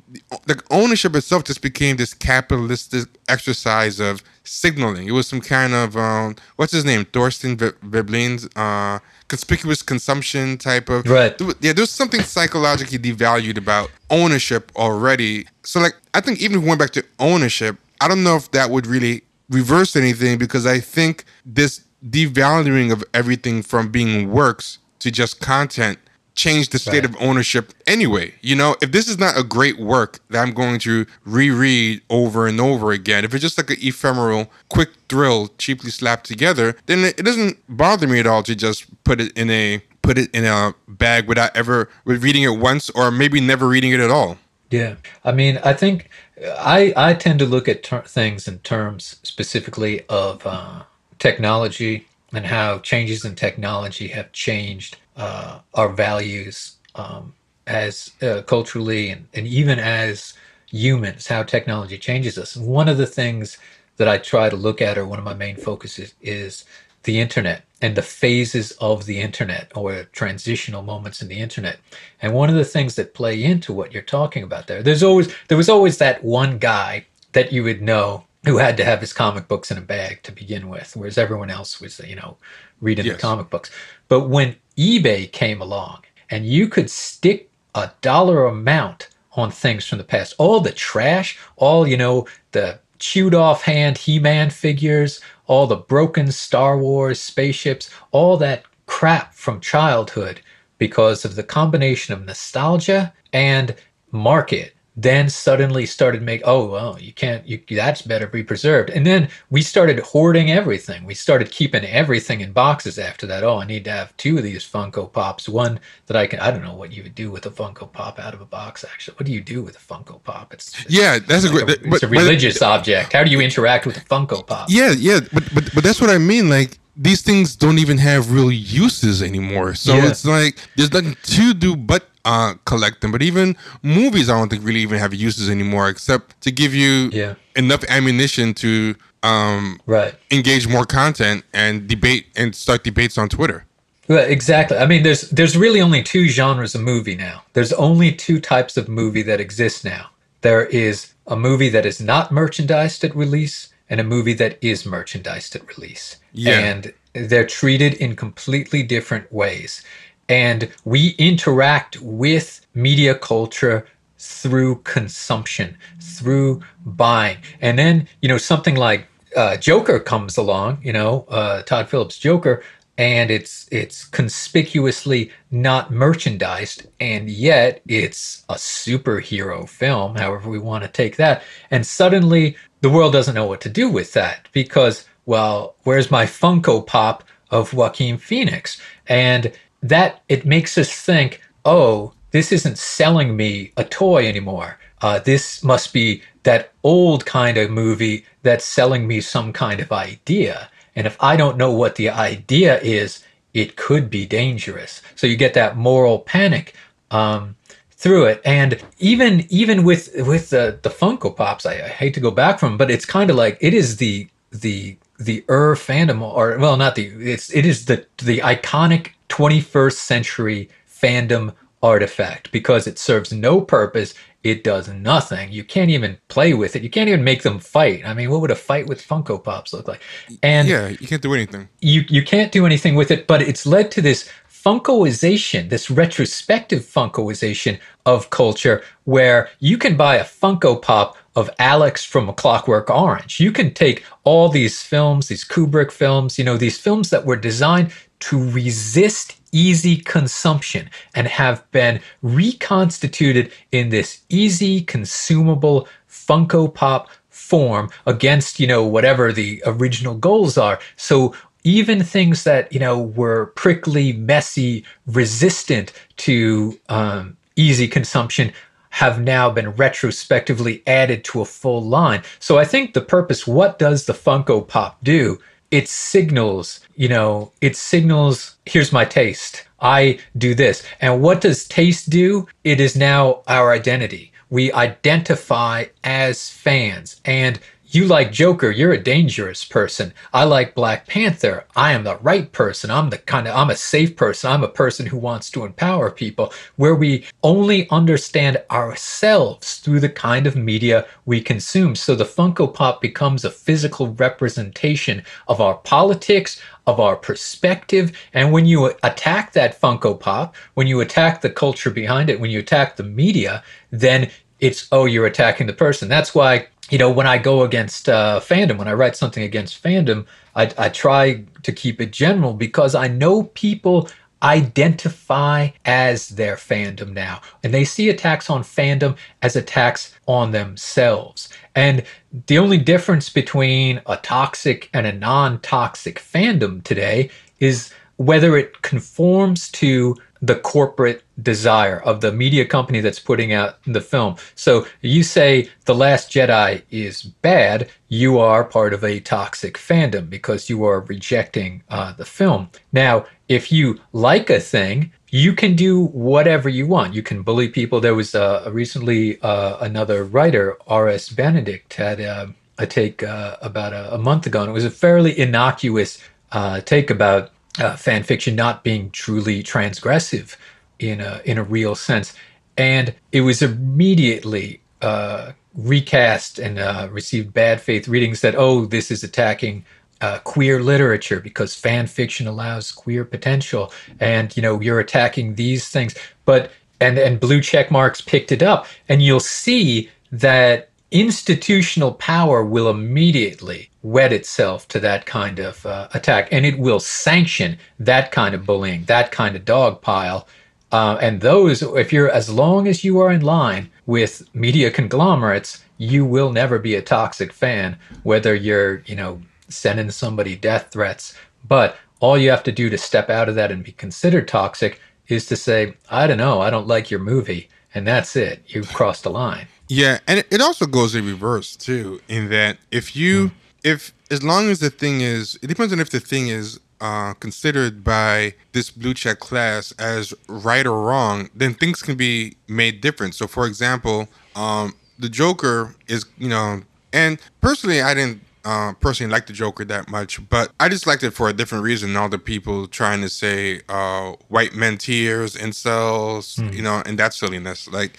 [0.46, 5.08] the ownership itself just became this capitalistic exercise of signaling.
[5.08, 10.90] It was some kind of um, what's his name, Thorstein Veblen's uh, conspicuous consumption type
[10.90, 11.36] of right.
[11.62, 15.48] Yeah, there's something psychologically devalued about ownership already.
[15.64, 18.86] So like, I think even going back to ownership, I don't know if that would
[18.86, 25.40] really reverse anything because I think this devaluing of everything from being works to just
[25.40, 26.00] content
[26.36, 27.06] changed the state right.
[27.06, 28.34] of ownership anyway.
[28.42, 32.46] You know, if this is not a great work that I'm going to reread over
[32.46, 37.06] and over again, if it's just like an ephemeral, quick thrill, cheaply slapped together, then
[37.06, 40.44] it doesn't bother me at all to just put it in a put it in
[40.44, 44.38] a bag without ever reading it once or maybe never reading it at all.
[44.74, 46.10] Yeah, I mean, I think
[46.44, 50.84] I I tend to look at ter- things in terms specifically of uh,
[51.20, 57.34] technology and how changes in technology have changed uh, our values um,
[57.68, 60.34] as uh, culturally and, and even as
[60.70, 62.58] humans, how technology changes us.
[62.58, 63.58] One of the things
[63.98, 66.66] that I try to look at, or one of my main focuses, is
[67.04, 71.78] the internet and the phases of the internet or transitional moments in the internet.
[72.22, 75.34] And one of the things that play into what you're talking about there, there's always
[75.48, 79.14] there was always that one guy that you would know who had to have his
[79.14, 82.38] comic books in a bag to begin with, whereas everyone else was, you know,
[82.82, 83.16] reading yes.
[83.16, 83.72] the comic books.
[84.08, 89.98] But when eBay came along and you could stick a dollar amount on things from
[89.98, 90.36] the past.
[90.38, 95.76] All the trash, all, you know, the chewed off hand He Man figures, all the
[95.76, 100.42] broken Star Wars spaceships, all that crap from childhood
[100.78, 103.76] because of the combination of nostalgia and
[104.12, 108.90] market then suddenly started make oh well you can't you that's better be preserved.
[108.92, 111.04] And then we started hoarding everything.
[111.04, 113.44] We started keeping everything in boxes after that.
[113.44, 115.50] Oh i need to have two of these funko pops.
[115.50, 118.20] One that i can i don't know what you would do with a funko pop
[118.20, 119.16] out of a box actually.
[119.16, 120.54] What do you do with a funko pop?
[120.54, 123.14] It's, it's yeah that's like a great a, it's a religious but, object.
[123.14, 124.68] How do you interact with a funko pop?
[124.70, 126.50] Yeah yeah but but but that's what i mean.
[126.50, 129.74] Like these things don't even have real uses anymore.
[129.74, 130.10] So yeah.
[130.10, 133.12] it's like there's nothing to do but uh, collect them.
[133.12, 137.10] But even movies, I don't think really even have uses anymore, except to give you
[137.12, 137.36] yeah.
[137.56, 143.66] enough ammunition to um, right engage more content and debate and start debates on Twitter.
[144.08, 144.78] Well, exactly.
[144.78, 147.44] I mean, there's there's really only two genres of movie now.
[147.54, 150.10] There's only two types of movie that exist now.
[150.42, 154.86] There is a movie that is not merchandised at release, and a movie that is
[154.86, 156.18] merchandised at release.
[156.34, 156.60] Yeah.
[156.60, 159.84] And they're treated in completely different ways.
[160.30, 163.86] And we interact with media culture
[164.18, 167.38] through consumption, through buying.
[167.62, 172.18] And then, you know, something like uh, Joker comes along, you know, uh, Todd Phillips'
[172.18, 172.64] Joker,
[172.98, 180.84] and it's it's conspicuously not merchandised, and yet it's a superhero film, however we want
[180.84, 181.44] to take that.
[181.72, 186.26] And suddenly the world doesn't know what to do with that because, well, where's my
[186.26, 188.80] Funko Pop of Joaquin Phoenix?
[189.08, 189.52] And
[189.84, 194.80] that it makes us think, oh, this isn't selling me a toy anymore.
[195.02, 199.92] Uh, this must be that old kind of movie that's selling me some kind of
[199.92, 200.70] idea.
[200.96, 205.02] And if I don't know what the idea is, it could be dangerous.
[205.16, 206.74] So you get that moral panic
[207.12, 207.56] um,
[207.92, 208.42] through it.
[208.46, 212.60] And even even with with the the Funko Pops, I, I hate to go back
[212.60, 216.78] from, but it's kind of like it is the the the Ur fandom, or well,
[216.78, 223.34] not the it's it is the the iconic 21st century fandom artifact because it serves
[223.34, 224.14] no purpose.
[224.44, 225.52] It does nothing.
[225.52, 226.84] You can't even play with it.
[226.84, 228.06] You can't even make them fight.
[228.06, 230.02] I mean, what would a fight with Funko Pops look like?
[230.42, 231.70] And yeah, you can't do anything.
[231.80, 233.28] You you can't do anything with it.
[233.28, 240.16] But it's led to this Funkoization, this retrospective Funkoization of culture, where you can buy
[240.16, 243.42] a Funko Pop of Alex from A Clockwork Orange.
[243.42, 247.36] You can take all these films, these Kubrick films, you know, these films that were
[247.36, 247.92] designed
[248.24, 257.90] to resist easy consumption and have been reconstituted in this easy consumable Funko Pop form
[258.06, 260.80] against, you know, whatever the original goals are.
[260.96, 268.54] So even things that, you know, were prickly, messy, resistant to um, easy consumption
[268.90, 272.22] have now been retrospectively added to a full line.
[272.40, 275.40] So I think the purpose, what does the Funko Pop do?
[275.74, 279.66] It signals, you know, it signals, here's my taste.
[279.82, 280.84] I do this.
[281.02, 282.48] And what does taste do?
[282.64, 284.32] It is now our identity.
[284.52, 287.20] We identify as fans.
[287.26, 287.60] And
[287.96, 290.14] you like Joker, you're a dangerous person.
[290.34, 291.66] I like Black Panther.
[291.76, 292.90] I am the right person.
[292.90, 294.52] I'm the kind of I'm a safe person.
[294.52, 300.10] I'm a person who wants to empower people where we only understand ourselves through the
[300.10, 301.96] kind of media we consume.
[301.96, 308.12] So the Funko Pop becomes a physical representation of our politics, of our perspective.
[308.34, 312.52] And when you attack that Funko Pop, when you attack the culture behind it, when
[312.52, 316.08] you attack the media, then it's, oh, you're attacking the person.
[316.08, 319.82] That's why you know, when I go against uh, fandom, when I write something against
[319.82, 324.12] fandom, I, I try to keep it general because I know people
[324.44, 327.42] identify as their fandom now.
[327.64, 331.50] And they see attacks on fandom as attacks on themselves.
[331.74, 332.04] And
[332.46, 338.84] the only difference between a toxic and a non toxic fandom today is whether it
[338.84, 344.36] conforms to the corporate desire of the media company that's putting out the film.
[344.56, 350.30] So you say The Last Jedi is bad, you are part of a toxic fandom
[350.30, 352.70] because you are rejecting uh, the film.
[352.92, 357.14] Now, if you like a thing, you can do whatever you want.
[357.14, 358.02] You can bully people.
[358.02, 361.30] There was uh, recently uh, another writer, R.S.
[361.30, 364.92] Benedict, had uh, a take uh, about a, a, month ago, and it was a
[364.92, 370.56] fairly innocuous uh, take about uh, fan fiction not being truly transgressive
[371.00, 372.34] in a in a real sense,
[372.78, 379.12] and it was immediately uh, recast and uh, received bad faith readings that oh this
[379.12, 379.84] is attacking
[380.22, 385.90] uh, queer literature because fan fiction allows queer potential, and you know you're attacking these
[385.90, 386.16] things.
[386.46, 392.64] But and and blue check marks picked it up, and you'll see that institutional power
[392.64, 398.32] will immediately wed itself to that kind of uh, attack, and it will sanction that
[398.32, 400.48] kind of bullying, that kind of dog pile.
[400.92, 405.84] Uh, and those, if you're as long as you are in line with media conglomerates,
[405.98, 411.34] you will never be a toxic fan, whether you're, you know, sending somebody death threats.
[411.68, 415.00] But all you have to do to step out of that and be considered toxic
[415.28, 417.70] is to say, I don't know, I don't like your movie.
[417.96, 418.64] And that's it.
[418.68, 419.68] You've crossed the line.
[419.88, 420.20] Yeah.
[420.28, 423.52] And it also goes in reverse, too, in that if you, mm.
[423.84, 427.34] If, as long as the thing is, it depends on if the thing is uh,
[427.34, 433.02] considered by this blue check class as right or wrong, then things can be made
[433.02, 433.36] different.
[433.36, 439.32] So, for example, um, the Joker is, you know, and personally, I didn't uh, personally
[439.32, 442.16] like the Joker that much, but I just liked it for a different reason.
[442.16, 446.74] All the people trying to say uh, white men tears, incels, mm.
[446.74, 447.88] you know, and that silliness.
[447.90, 448.18] Like,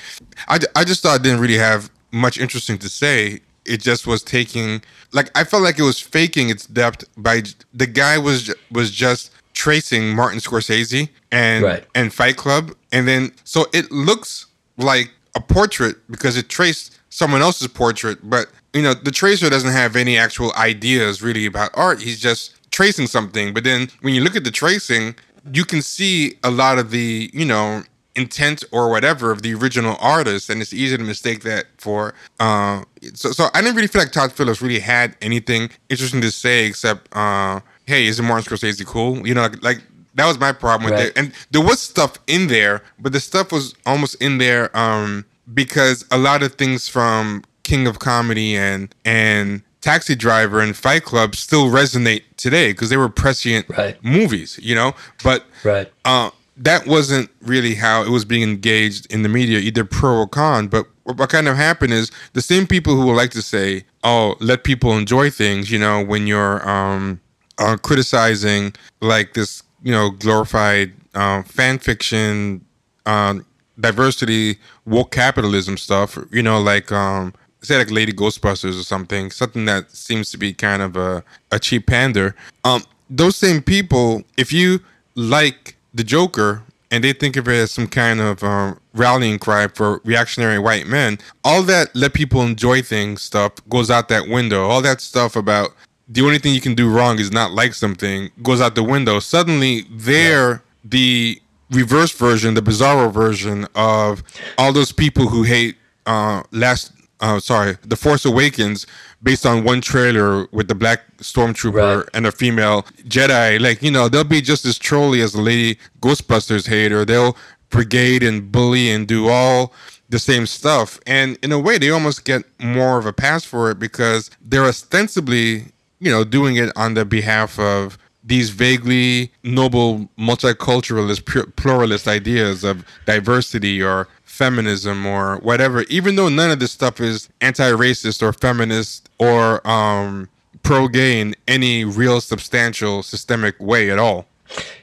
[0.48, 3.40] I, I just thought it didn't really have much interesting to say.
[3.66, 7.86] It just was taking, like, I felt like it was faking its depth by the
[7.86, 11.84] guy was was just tracing Martin Scorsese and right.
[11.94, 14.46] and Fight Club, and then so it looks
[14.76, 19.72] like a portrait because it traced someone else's portrait, but you know, the tracer doesn't
[19.72, 22.02] have any actual ideas really about art.
[22.02, 23.54] He's just tracing something.
[23.54, 25.14] But then when you look at the tracing,
[25.52, 27.84] you can see a lot of the, you know,
[28.16, 32.14] intent or whatever of the original artist, and it's easy to mistake that for.
[32.40, 36.30] Uh, so, so I didn't really feel like Todd Phillips really had anything interesting to
[36.30, 39.82] say except, uh, "Hey, isn't Martin Scorsese cool?" You know, like, like
[40.14, 41.08] that was my problem with right.
[41.08, 41.18] it.
[41.18, 46.04] And there was stuff in there, but the stuff was almost in there um, because
[46.10, 51.34] a lot of things from King of Comedy and and Taxi Driver and Fight Club
[51.36, 54.02] still resonate today because they were prescient right.
[54.02, 54.94] movies, you know.
[55.22, 55.92] But right.
[56.04, 60.28] uh, that wasn't really how it was being engaged in the media, either pro or
[60.28, 60.68] con.
[60.68, 64.36] But what kind of happened is the same people who would like to say, "Oh,
[64.40, 67.20] let people enjoy things," you know, when you're um,
[67.58, 72.64] uh, criticizing like this, you know, glorified uh, fan fiction,
[73.06, 73.34] uh,
[73.78, 79.64] diversity, woke capitalism stuff, you know, like um, say like Lady Ghostbusters or something, something
[79.64, 82.34] that seems to be kind of a, a cheap pander.
[82.64, 84.80] Um, those same people, if you
[85.14, 89.66] like the Joker and they think of it as some kind of um, rallying cry
[89.68, 94.64] for reactionary white men, all that let people enjoy things stuff goes out that window.
[94.64, 95.70] All that stuff about
[96.08, 99.18] the only thing you can do wrong is not like something goes out the window.
[99.18, 100.58] Suddenly, they're yeah.
[100.84, 104.22] the reverse version, the bizarro version of
[104.58, 105.76] all those people who hate
[106.06, 108.86] uh, last uh, sorry, The Force Awakens,
[109.22, 112.08] based on one trailer with the black stormtrooper right.
[112.12, 113.60] and a female Jedi.
[113.60, 117.04] Like, you know, they'll be just as trolly as the Lady Ghostbusters hater.
[117.04, 117.36] They'll
[117.70, 119.72] brigade and bully and do all
[120.08, 121.00] the same stuff.
[121.06, 124.64] And in a way, they almost get more of a pass for it because they're
[124.64, 132.64] ostensibly, you know, doing it on the behalf of these vaguely noble multiculturalist pluralist ideas
[132.64, 138.32] of diversity or feminism or whatever, even though none of this stuff is anti-racist or
[138.32, 140.28] feminist or um,
[140.62, 144.26] pro-gay in any real substantial systemic way at all.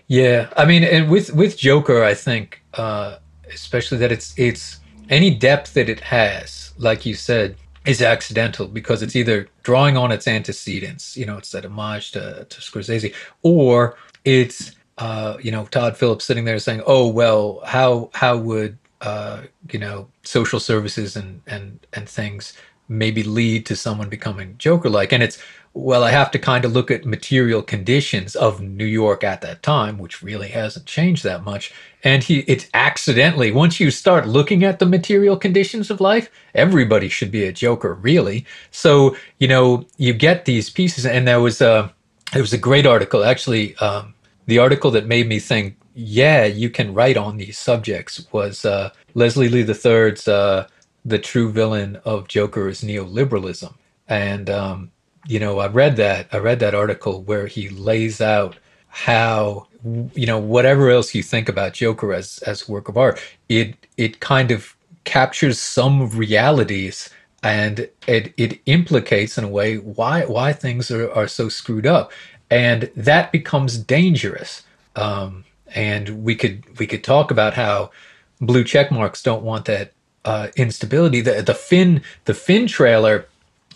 [0.07, 3.17] Yeah, I mean, and with with Joker, I think uh,
[3.53, 9.01] especially that it's it's any depth that it has, like you said, is accidental because
[9.01, 13.97] it's either drawing on its antecedents, you know, it's that homage to, to Scorsese, or
[14.23, 19.41] it's uh, you know Todd Phillips sitting there saying, "Oh well, how how would uh,
[19.71, 22.53] you know, social services and and and things
[22.87, 25.11] maybe lead to someone becoming Joker like.
[25.11, 25.41] And it's
[25.73, 29.63] well, I have to kind of look at material conditions of New York at that
[29.63, 31.73] time, which really hasn't changed that much.
[32.03, 37.07] And he, it's accidentally, once you start looking at the material conditions of life, everybody
[37.07, 38.45] should be a Joker, really.
[38.71, 41.05] So, you know, you get these pieces.
[41.05, 41.93] And there was a,
[42.35, 44.13] it was a great article, actually, um,
[44.47, 48.91] the article that made me think yeah, you can write on these subjects was uh,
[49.13, 50.67] Leslie Lee III's uh,
[51.03, 53.73] The True Villain of Joker is Neoliberalism.
[54.07, 54.91] And, um,
[55.27, 56.27] you know, I read that.
[56.31, 58.57] I read that article where he lays out
[58.87, 59.67] how,
[60.13, 64.19] you know, whatever else you think about Joker as, as work of art, it, it
[64.19, 67.09] kind of captures some realities
[67.43, 72.11] and it, it implicates in a way why, why things are, are so screwed up.
[72.49, 74.63] And that becomes dangerous.
[74.95, 77.91] Um, and we could we could talk about how
[78.39, 79.93] blue check marks don't want that
[80.25, 81.21] uh, instability.
[81.21, 83.27] The the Finn the Finn trailer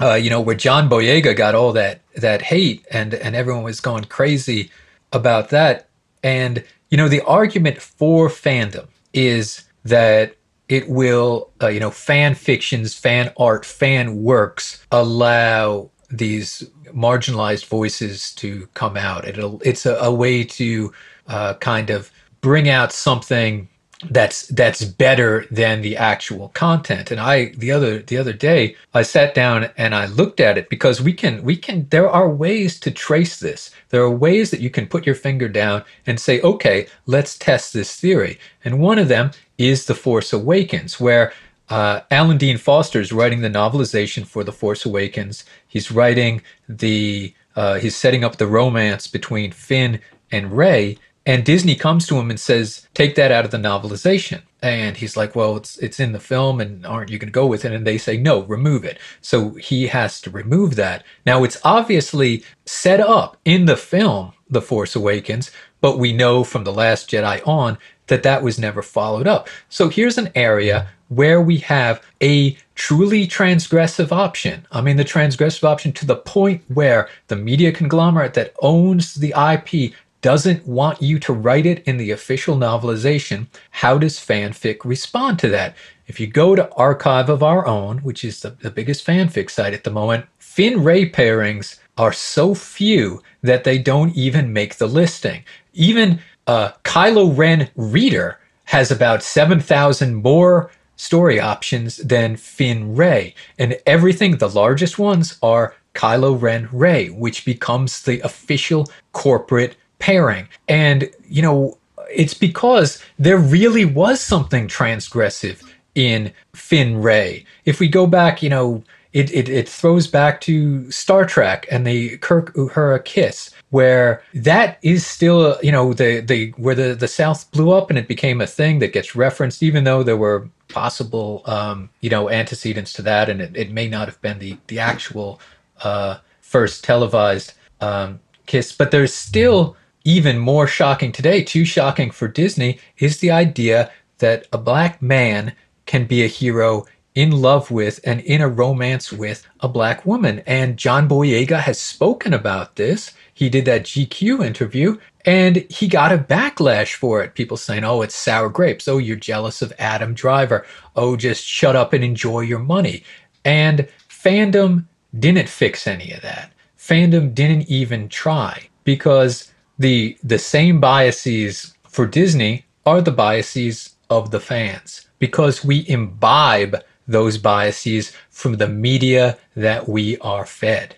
[0.01, 3.79] uh, you know, where John Boyega got all that that hate and and everyone was
[3.79, 4.71] going crazy
[5.11, 5.87] about that.
[6.23, 10.35] And you know, the argument for fandom is that
[10.67, 18.33] it will, uh, you know, fan fictions, fan art, fan works allow these marginalized voices
[18.35, 19.27] to come out.
[19.27, 20.91] It'll, it's a, a way to
[21.27, 23.67] uh, kind of bring out something
[24.09, 27.11] that's that's better than the actual content.
[27.11, 30.69] And i the other the other day i sat down and i looked at it
[30.69, 33.71] because we can we can there are ways to trace this.
[33.89, 37.73] There are ways that you can put your finger down and say okay let's test
[37.73, 38.39] this theory.
[38.63, 41.33] And one of them is the force awakens where
[41.69, 45.45] uh, alan dean foster is writing the novelization for the force awakens.
[45.67, 50.01] He's writing the uh, he's setting up the romance between finn
[50.31, 54.41] and Rey and Disney comes to him and says, "Take that out of the novelization."
[54.61, 57.45] And he's like, "Well, it's it's in the film, and aren't you going to go
[57.45, 61.03] with it?" And they say, "No, remove it." So he has to remove that.
[61.25, 65.51] Now it's obviously set up in the film, The Force Awakens,
[65.81, 69.49] but we know from the Last Jedi on that that was never followed up.
[69.69, 74.65] So here's an area where we have a truly transgressive option.
[74.71, 79.33] I mean, the transgressive option to the point where the media conglomerate that owns the
[79.37, 79.93] IP
[80.25, 85.49] doesn't want you to write it in the official novelization, how does fanfic respond to
[85.49, 85.75] that?
[86.07, 89.75] If you go to Archive of Our Own, which is the, the biggest fanfic site
[89.75, 94.87] at the moment, Finn Rey pairings are so few that they don't even make the
[94.87, 95.43] listing.
[95.73, 103.35] Even uh, Kylo Ren Reader has about 7,000 more story options than Finn Rey.
[103.59, 110.47] And everything, the largest ones are Kylo Ren Rey, which becomes the official corporate pairing.
[110.67, 111.77] And, you know,
[112.11, 115.63] it's because there really was something transgressive
[115.95, 117.45] in Finn Rey.
[117.65, 118.83] If we go back, you know,
[119.13, 124.77] it, it, it throws back to Star Trek and the Kirk Uhura kiss, where that
[124.81, 128.41] is still, you know, the, the where the, the South blew up and it became
[128.41, 133.01] a thing that gets referenced, even though there were possible, um, you know, antecedents to
[133.03, 135.39] that, and it, it may not have been the the actual
[135.83, 142.27] uh, first televised um, kiss, but there's still even more shocking today, too shocking for
[142.27, 145.53] Disney, is the idea that a black man
[145.85, 146.85] can be a hero
[147.15, 150.43] in love with and in a romance with a black woman.
[150.45, 153.13] And John Boyega has spoken about this.
[153.33, 157.33] He did that GQ interview and he got a backlash for it.
[157.33, 158.87] People saying, oh, it's sour grapes.
[158.87, 160.65] Oh, you're jealous of Adam Driver.
[160.95, 163.03] Oh, just shut up and enjoy your money.
[163.43, 164.85] And fandom
[165.17, 166.51] didn't fix any of that.
[166.77, 174.31] Fandom didn't even try because the the same biases for Disney are the biases of
[174.31, 180.95] the fans because we imbibe those biases from the media that we are fed.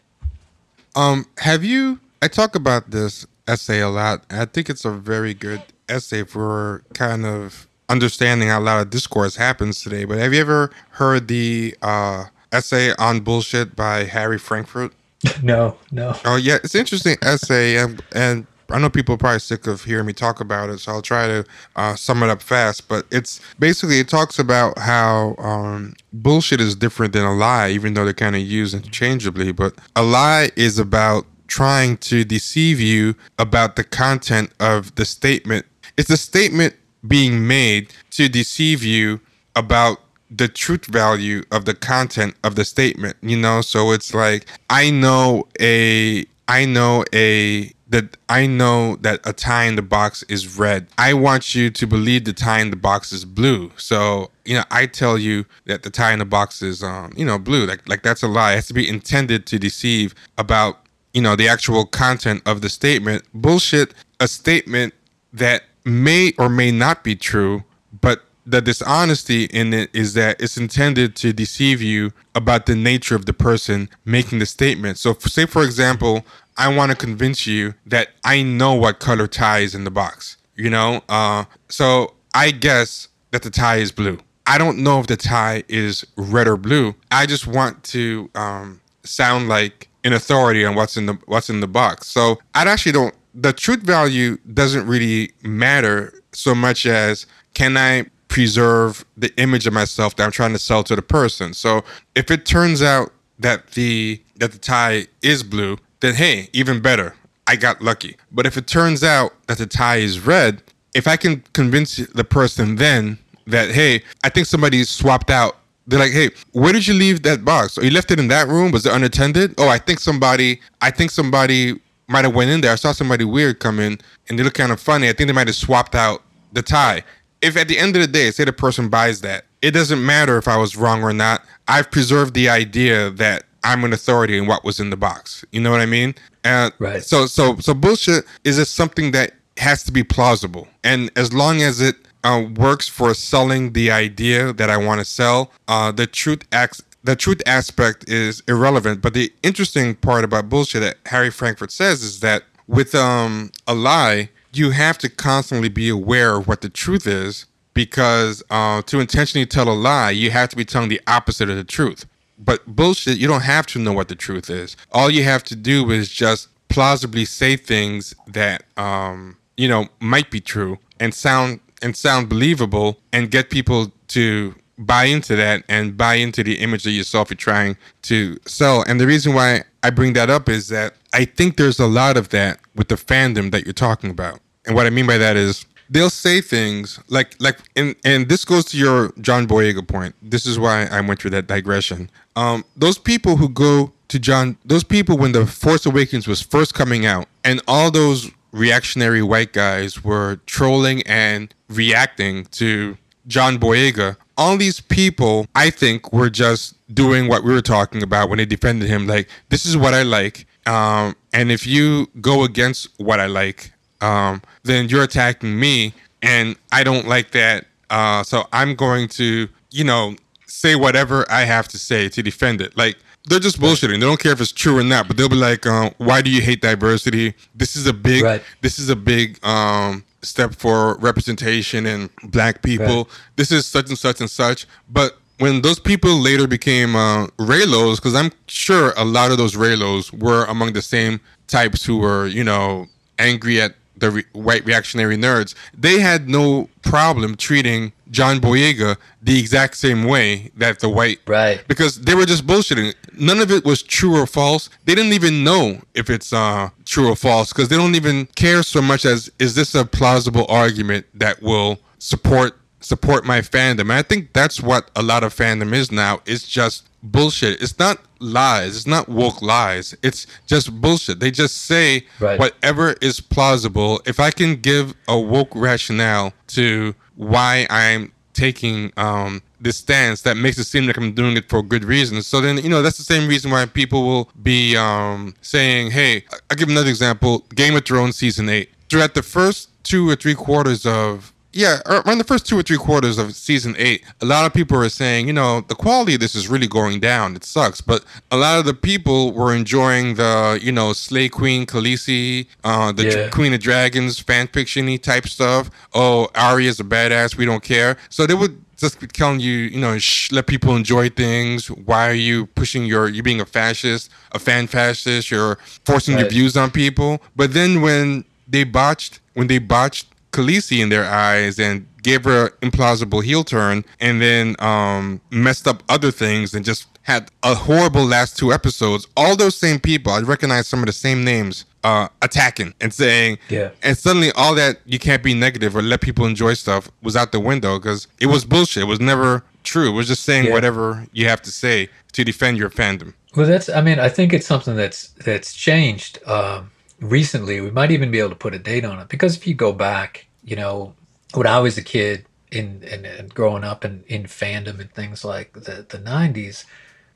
[0.95, 1.99] Um, have you?
[2.21, 4.23] I talk about this essay a lot.
[4.29, 8.89] I think it's a very good essay for kind of understanding how a lot of
[8.89, 10.05] discourse happens today.
[10.05, 14.93] But have you ever heard the uh, essay on bullshit by Harry Frankfurt?
[15.43, 16.15] no, no.
[16.25, 19.83] Oh yeah, it's an interesting essay, and, and I know people are probably sick of
[19.83, 21.45] hearing me talk about it, so I'll try to
[21.75, 22.87] uh, sum it up fast.
[22.87, 27.93] But it's basically it talks about how um, bullshit is different than a lie, even
[27.93, 29.51] though they're kind of used interchangeably.
[29.51, 35.65] But a lie is about trying to deceive you about the content of the statement.
[35.97, 36.75] It's a statement
[37.07, 39.21] being made to deceive you
[39.55, 39.99] about
[40.29, 44.89] the truth value of the content of the statement you know so it's like i
[44.89, 50.57] know a i know a that I know that a tie in the box is
[50.57, 50.87] red.
[50.97, 53.71] I want you to believe the tie in the box is blue.
[53.77, 57.25] So, you know, I tell you that the tie in the box is um, you
[57.25, 57.65] know, blue.
[57.65, 58.53] Like like that's a lie.
[58.53, 60.79] It has to be intended to deceive about,
[61.13, 63.23] you know, the actual content of the statement.
[63.33, 64.93] Bullshit, a statement
[65.31, 67.63] that may or may not be true,
[68.01, 73.13] but the dishonesty in it is that it's intended to deceive you about the nature
[73.13, 74.97] of the person making the statement.
[74.97, 76.25] So, say for example,
[76.57, 80.37] I want to convince you that I know what color tie is in the box.
[80.55, 84.19] You know, uh, so I guess that the tie is blue.
[84.47, 86.95] I don't know if the tie is red or blue.
[87.11, 91.59] I just want to um, sound like an authority on what's in the what's in
[91.59, 92.07] the box.
[92.07, 93.13] So I actually don't.
[93.35, 99.73] The truth value doesn't really matter so much as can I preserve the image of
[99.73, 101.53] myself that I'm trying to sell to the person.
[101.53, 101.83] So
[102.15, 107.15] if it turns out that the that the tie is blue, then hey, even better.
[107.47, 108.17] I got lucky.
[108.31, 110.61] But if it turns out that the tie is red,
[110.93, 115.99] if I can convince the person then that, hey, I think somebody swapped out they're
[115.99, 117.77] like, "Hey, where did you leave that box?
[117.77, 118.71] Oh, you left it in that room?
[118.71, 119.55] Was it unattended?
[119.57, 122.73] Oh, I think somebody, I think somebody might have went in there.
[122.73, 125.07] I saw somebody weird come in, and they look kind of funny.
[125.07, 127.03] I think they might have swapped out the tie.
[127.41, 130.37] If at the end of the day, say the person buys that, it doesn't matter
[130.37, 131.43] if I was wrong or not.
[131.67, 135.43] I've preserved the idea that I'm an authority in what was in the box.
[135.51, 136.15] You know what I mean?
[136.43, 137.03] And Right.
[137.03, 141.61] so so so bullshit is just something that has to be plausible, and as long
[141.61, 146.07] as it uh, works for selling the idea that I want to sell, uh, the
[146.07, 146.81] truth acts.
[147.03, 152.03] The truth aspect is irrelevant, but the interesting part about bullshit that Harry Frankfurt says
[152.03, 156.69] is that with um, a lie, you have to constantly be aware of what the
[156.69, 160.99] truth is because uh, to intentionally tell a lie, you have to be telling the
[161.07, 162.05] opposite of the truth.
[162.37, 164.77] But bullshit, you don't have to know what the truth is.
[164.91, 170.29] All you have to do is just plausibly say things that um, you know might
[170.29, 175.97] be true and sound and sound believable and get people to buy into that and
[175.97, 178.83] buy into the image of yourself you're trying to sell.
[178.87, 182.17] And the reason why I bring that up is that I think there's a lot
[182.17, 184.39] of that with the fandom that you're talking about.
[184.65, 188.45] And what I mean by that is they'll say things like like and and this
[188.45, 190.15] goes to your John Boyega point.
[190.21, 192.09] This is why I went through that digression.
[192.35, 196.73] Um, those people who go to John, those people when the Force Awakens was first
[196.73, 204.17] coming out, and all those reactionary white guys were trolling and reacting to John Boyega.
[204.37, 208.45] All these people, I think, were just doing what we were talking about when they
[208.45, 209.07] defended him.
[209.07, 210.45] Like, this is what I like.
[210.67, 213.71] Um, and if you go against what I like,
[214.01, 215.93] um, then you're attacking me.
[216.21, 217.65] And I don't like that.
[217.89, 220.15] Uh, so I'm going to, you know,
[220.47, 222.75] say whatever I have to say to defend it.
[222.75, 222.97] Like,
[223.29, 223.99] they're just bullshitting.
[223.99, 226.29] They don't care if it's true or not, but they'll be like, uh, "Why do
[226.31, 227.33] you hate diversity?
[227.53, 228.41] This is a big, Right.
[228.61, 232.97] this is a big um, step for representation and black people.
[232.97, 233.07] Right.
[233.35, 237.97] This is such and such and such." But when those people later became uh, Reylos,
[237.97, 242.27] because I'm sure a lot of those Reylos were among the same types who were,
[242.27, 242.87] you know,
[243.19, 249.37] angry at the re- white reactionary nerds, they had no problem treating John Boyega the
[249.39, 251.61] exact same way that the white Right.
[251.67, 252.93] because they were just bullshitting.
[253.19, 254.69] None of it was true or false.
[254.85, 258.63] They didn't even know if it's uh, true or false because they don't even care
[258.63, 263.81] so much as is this a plausible argument that will support support my fandom.
[263.81, 266.21] And I think that's what a lot of fandom is now.
[266.25, 267.61] It's just bullshit.
[267.61, 268.75] It's not lies.
[268.77, 269.95] It's not woke lies.
[270.03, 271.19] It's just bullshit.
[271.19, 272.39] They just say Right.
[272.39, 274.01] whatever is plausible.
[274.05, 280.37] If I can give a woke rationale to why I'm taking um, this stance that
[280.37, 282.27] makes it seem like I'm doing it for good reasons.
[282.27, 286.17] So then, you know, that's the same reason why people will be um, saying, hey,
[286.31, 288.69] I- I'll give another example Game of Thrones season eight.
[288.89, 292.77] Throughout the first two or three quarters of yeah, around the first two or three
[292.77, 296.19] quarters of season eight, a lot of people were saying, you know, the quality of
[296.19, 297.35] this is really going down.
[297.35, 297.81] It sucks.
[297.81, 302.91] But a lot of the people were enjoying the, you know, Slay Queen Khaleesi, uh,
[302.91, 303.29] the Yeah.
[303.29, 305.71] Queen of Dragons fan fiction type stuff.
[305.95, 307.35] Oh, Arya's a badass.
[307.35, 307.97] We don't care.
[308.09, 311.71] So they would just be telling you, you know, shh, let people enjoy things.
[311.71, 315.31] Why are you pushing your, You're being a fascist, a fan fascist?
[315.31, 317.19] You're forcing your views on people.
[317.35, 322.47] But then when they botched, when they botched Khaleesi in their eyes and gave her
[322.61, 327.55] an implausible heel turn and then um, messed up other things and just had a
[327.55, 329.07] horrible last two episodes.
[329.15, 333.37] All those same people, I recognize some of the same names uh, attacking and saying,
[333.49, 333.69] Yeah.
[333.81, 337.31] and suddenly all that you can't be negative or let people enjoy stuff was out
[337.31, 338.83] the window because it was bullshit.
[338.83, 339.89] It was never true.
[339.89, 340.53] It was just saying Yeah.
[340.53, 343.13] whatever you have to say to defend your fandom.
[343.35, 343.69] Well, that's.
[343.69, 347.61] I mean, I think it's something that's that's changed um, recently.
[347.61, 349.73] We might even be able to put a date on it because if you go
[349.73, 350.93] back, you know,
[351.33, 355.53] when I was a kid in and, growing up in, in fandom and things like
[355.53, 356.65] the the nineties,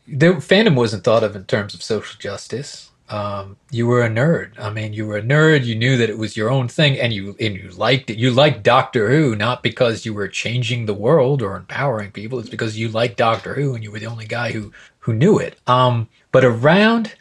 [0.07, 2.89] the fandom wasn't thought of in terms of social justice.
[3.09, 4.57] Um, you were a nerd.
[4.57, 5.65] I mean, you were a nerd.
[5.65, 8.17] You knew that it was your own thing, and you and you liked it.
[8.17, 12.39] You liked Doctor Who not because you were changing the world or empowering people.
[12.39, 15.39] It's because you liked Doctor Who, and you were the only guy who who knew
[15.39, 15.57] it.
[15.67, 17.13] Um, but around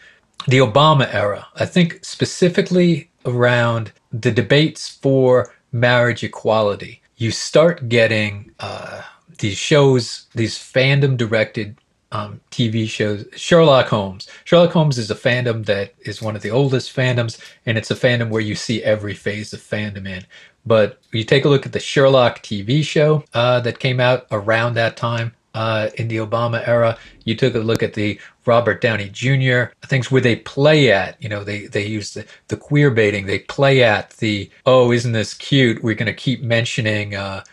[0.46, 8.50] the Obama era, I think specifically around the debates for marriage equality, you start getting
[8.60, 9.02] uh,
[9.38, 11.76] these shows, these fandom directed
[12.12, 13.24] um, TV shows.
[13.36, 14.28] Sherlock Holmes.
[14.44, 17.94] Sherlock Holmes is a fandom that is one of the oldest fandoms, and it's a
[17.94, 20.26] fandom where you see every phase of fandom in.
[20.66, 24.74] But you take a look at the Sherlock TV show uh, that came out around
[24.74, 26.98] that time uh, in the Obama era.
[27.24, 29.72] You took a look at the Robert Downey Jr.
[29.86, 33.26] things where they play at, you know, they they use the, the queer baiting.
[33.26, 35.82] They play at the oh, isn't this cute?
[35.82, 37.14] We're going to keep mentioning.
[37.14, 37.44] Uh,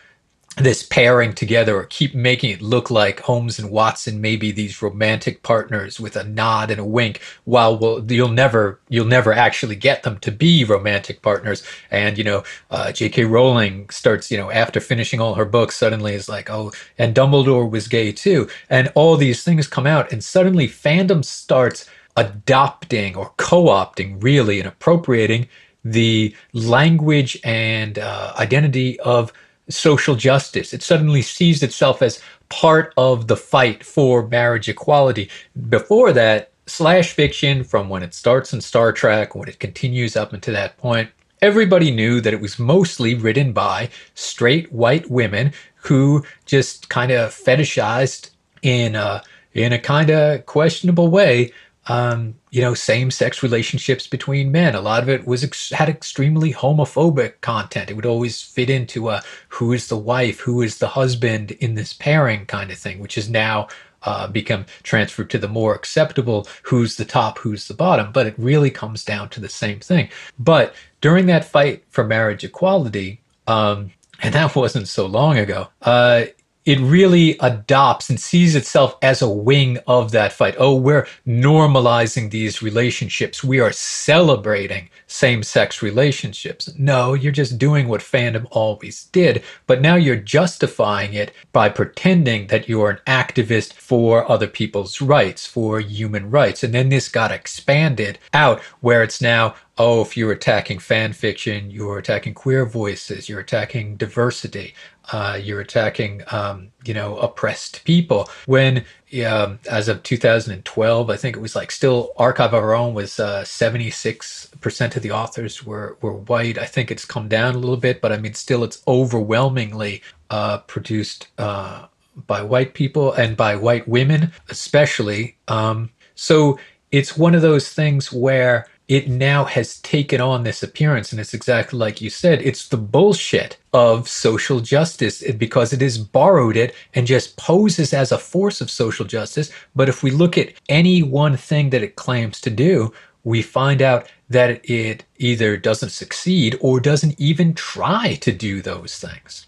[0.60, 4.82] this pairing together or keep making it look like Holmes and Watson may be these
[4.82, 9.76] romantic partners with a nod and a wink while we'll, you'll never you'll never actually
[9.76, 13.24] get them to be romantic partners and you know uh, J.K.
[13.24, 17.70] Rowling starts you know after finishing all her books suddenly is like oh and Dumbledore
[17.70, 23.32] was gay too and all these things come out and suddenly fandom starts adopting or
[23.36, 25.48] co-opting really and appropriating
[25.84, 29.32] the language and uh, identity of
[29.68, 30.72] social justice.
[30.72, 35.30] It suddenly sees itself as part of the fight for marriage equality.
[35.68, 40.34] Before that, slash fiction, from when it starts in Star Trek, when it continues up
[40.34, 41.10] into that point,
[41.40, 47.30] everybody knew that it was mostly written by straight white women who just kind of
[47.30, 48.30] fetishized
[48.62, 49.22] in a,
[49.54, 51.52] in a kind of questionable way
[51.88, 54.74] um, you know, same-sex relationships between men.
[54.74, 57.90] A lot of it was ex- had extremely homophobic content.
[57.90, 61.74] It would always fit into a who is the wife, who is the husband in
[61.74, 63.68] this pairing kind of thing, which has now
[64.02, 68.12] uh, become transferred to the more acceptable who's the top, who's the bottom.
[68.12, 70.10] But it really comes down to the same thing.
[70.38, 75.68] But during that fight for marriage equality, um, and that wasn't so long ago.
[75.82, 76.26] Uh,
[76.68, 80.54] it really adopts and sees itself as a wing of that fight.
[80.58, 83.42] Oh, we're normalizing these relationships.
[83.42, 86.68] We are celebrating same sex relationships.
[86.76, 92.48] No, you're just doing what fandom always did, but now you're justifying it by pretending
[92.48, 96.62] that you're an activist for other people's rights, for human rights.
[96.62, 101.70] And then this got expanded out where it's now, oh, if you're attacking fan fiction,
[101.70, 104.74] you're attacking queer voices, you're attacking diversity
[105.12, 108.28] uh, you're attacking, um, you know, oppressed people.
[108.46, 108.84] When,
[109.26, 113.18] um, as of 2012, I think it was like still Archive of Our Own was
[113.18, 116.58] uh, 76% of the authors were, were white.
[116.58, 120.58] I think it's come down a little bit, but I mean, still it's overwhelmingly uh,
[120.58, 121.86] produced uh,
[122.26, 125.36] by white people and by white women, especially.
[125.48, 126.58] Um, so
[126.90, 131.12] it's one of those things where it now has taken on this appearance.
[131.12, 135.98] And it's exactly like you said, it's the bullshit of social justice because it has
[135.98, 139.52] borrowed it and just poses as a force of social justice.
[139.76, 142.92] But if we look at any one thing that it claims to do,
[143.24, 148.98] we find out that it either doesn't succeed or doesn't even try to do those
[148.98, 149.46] things.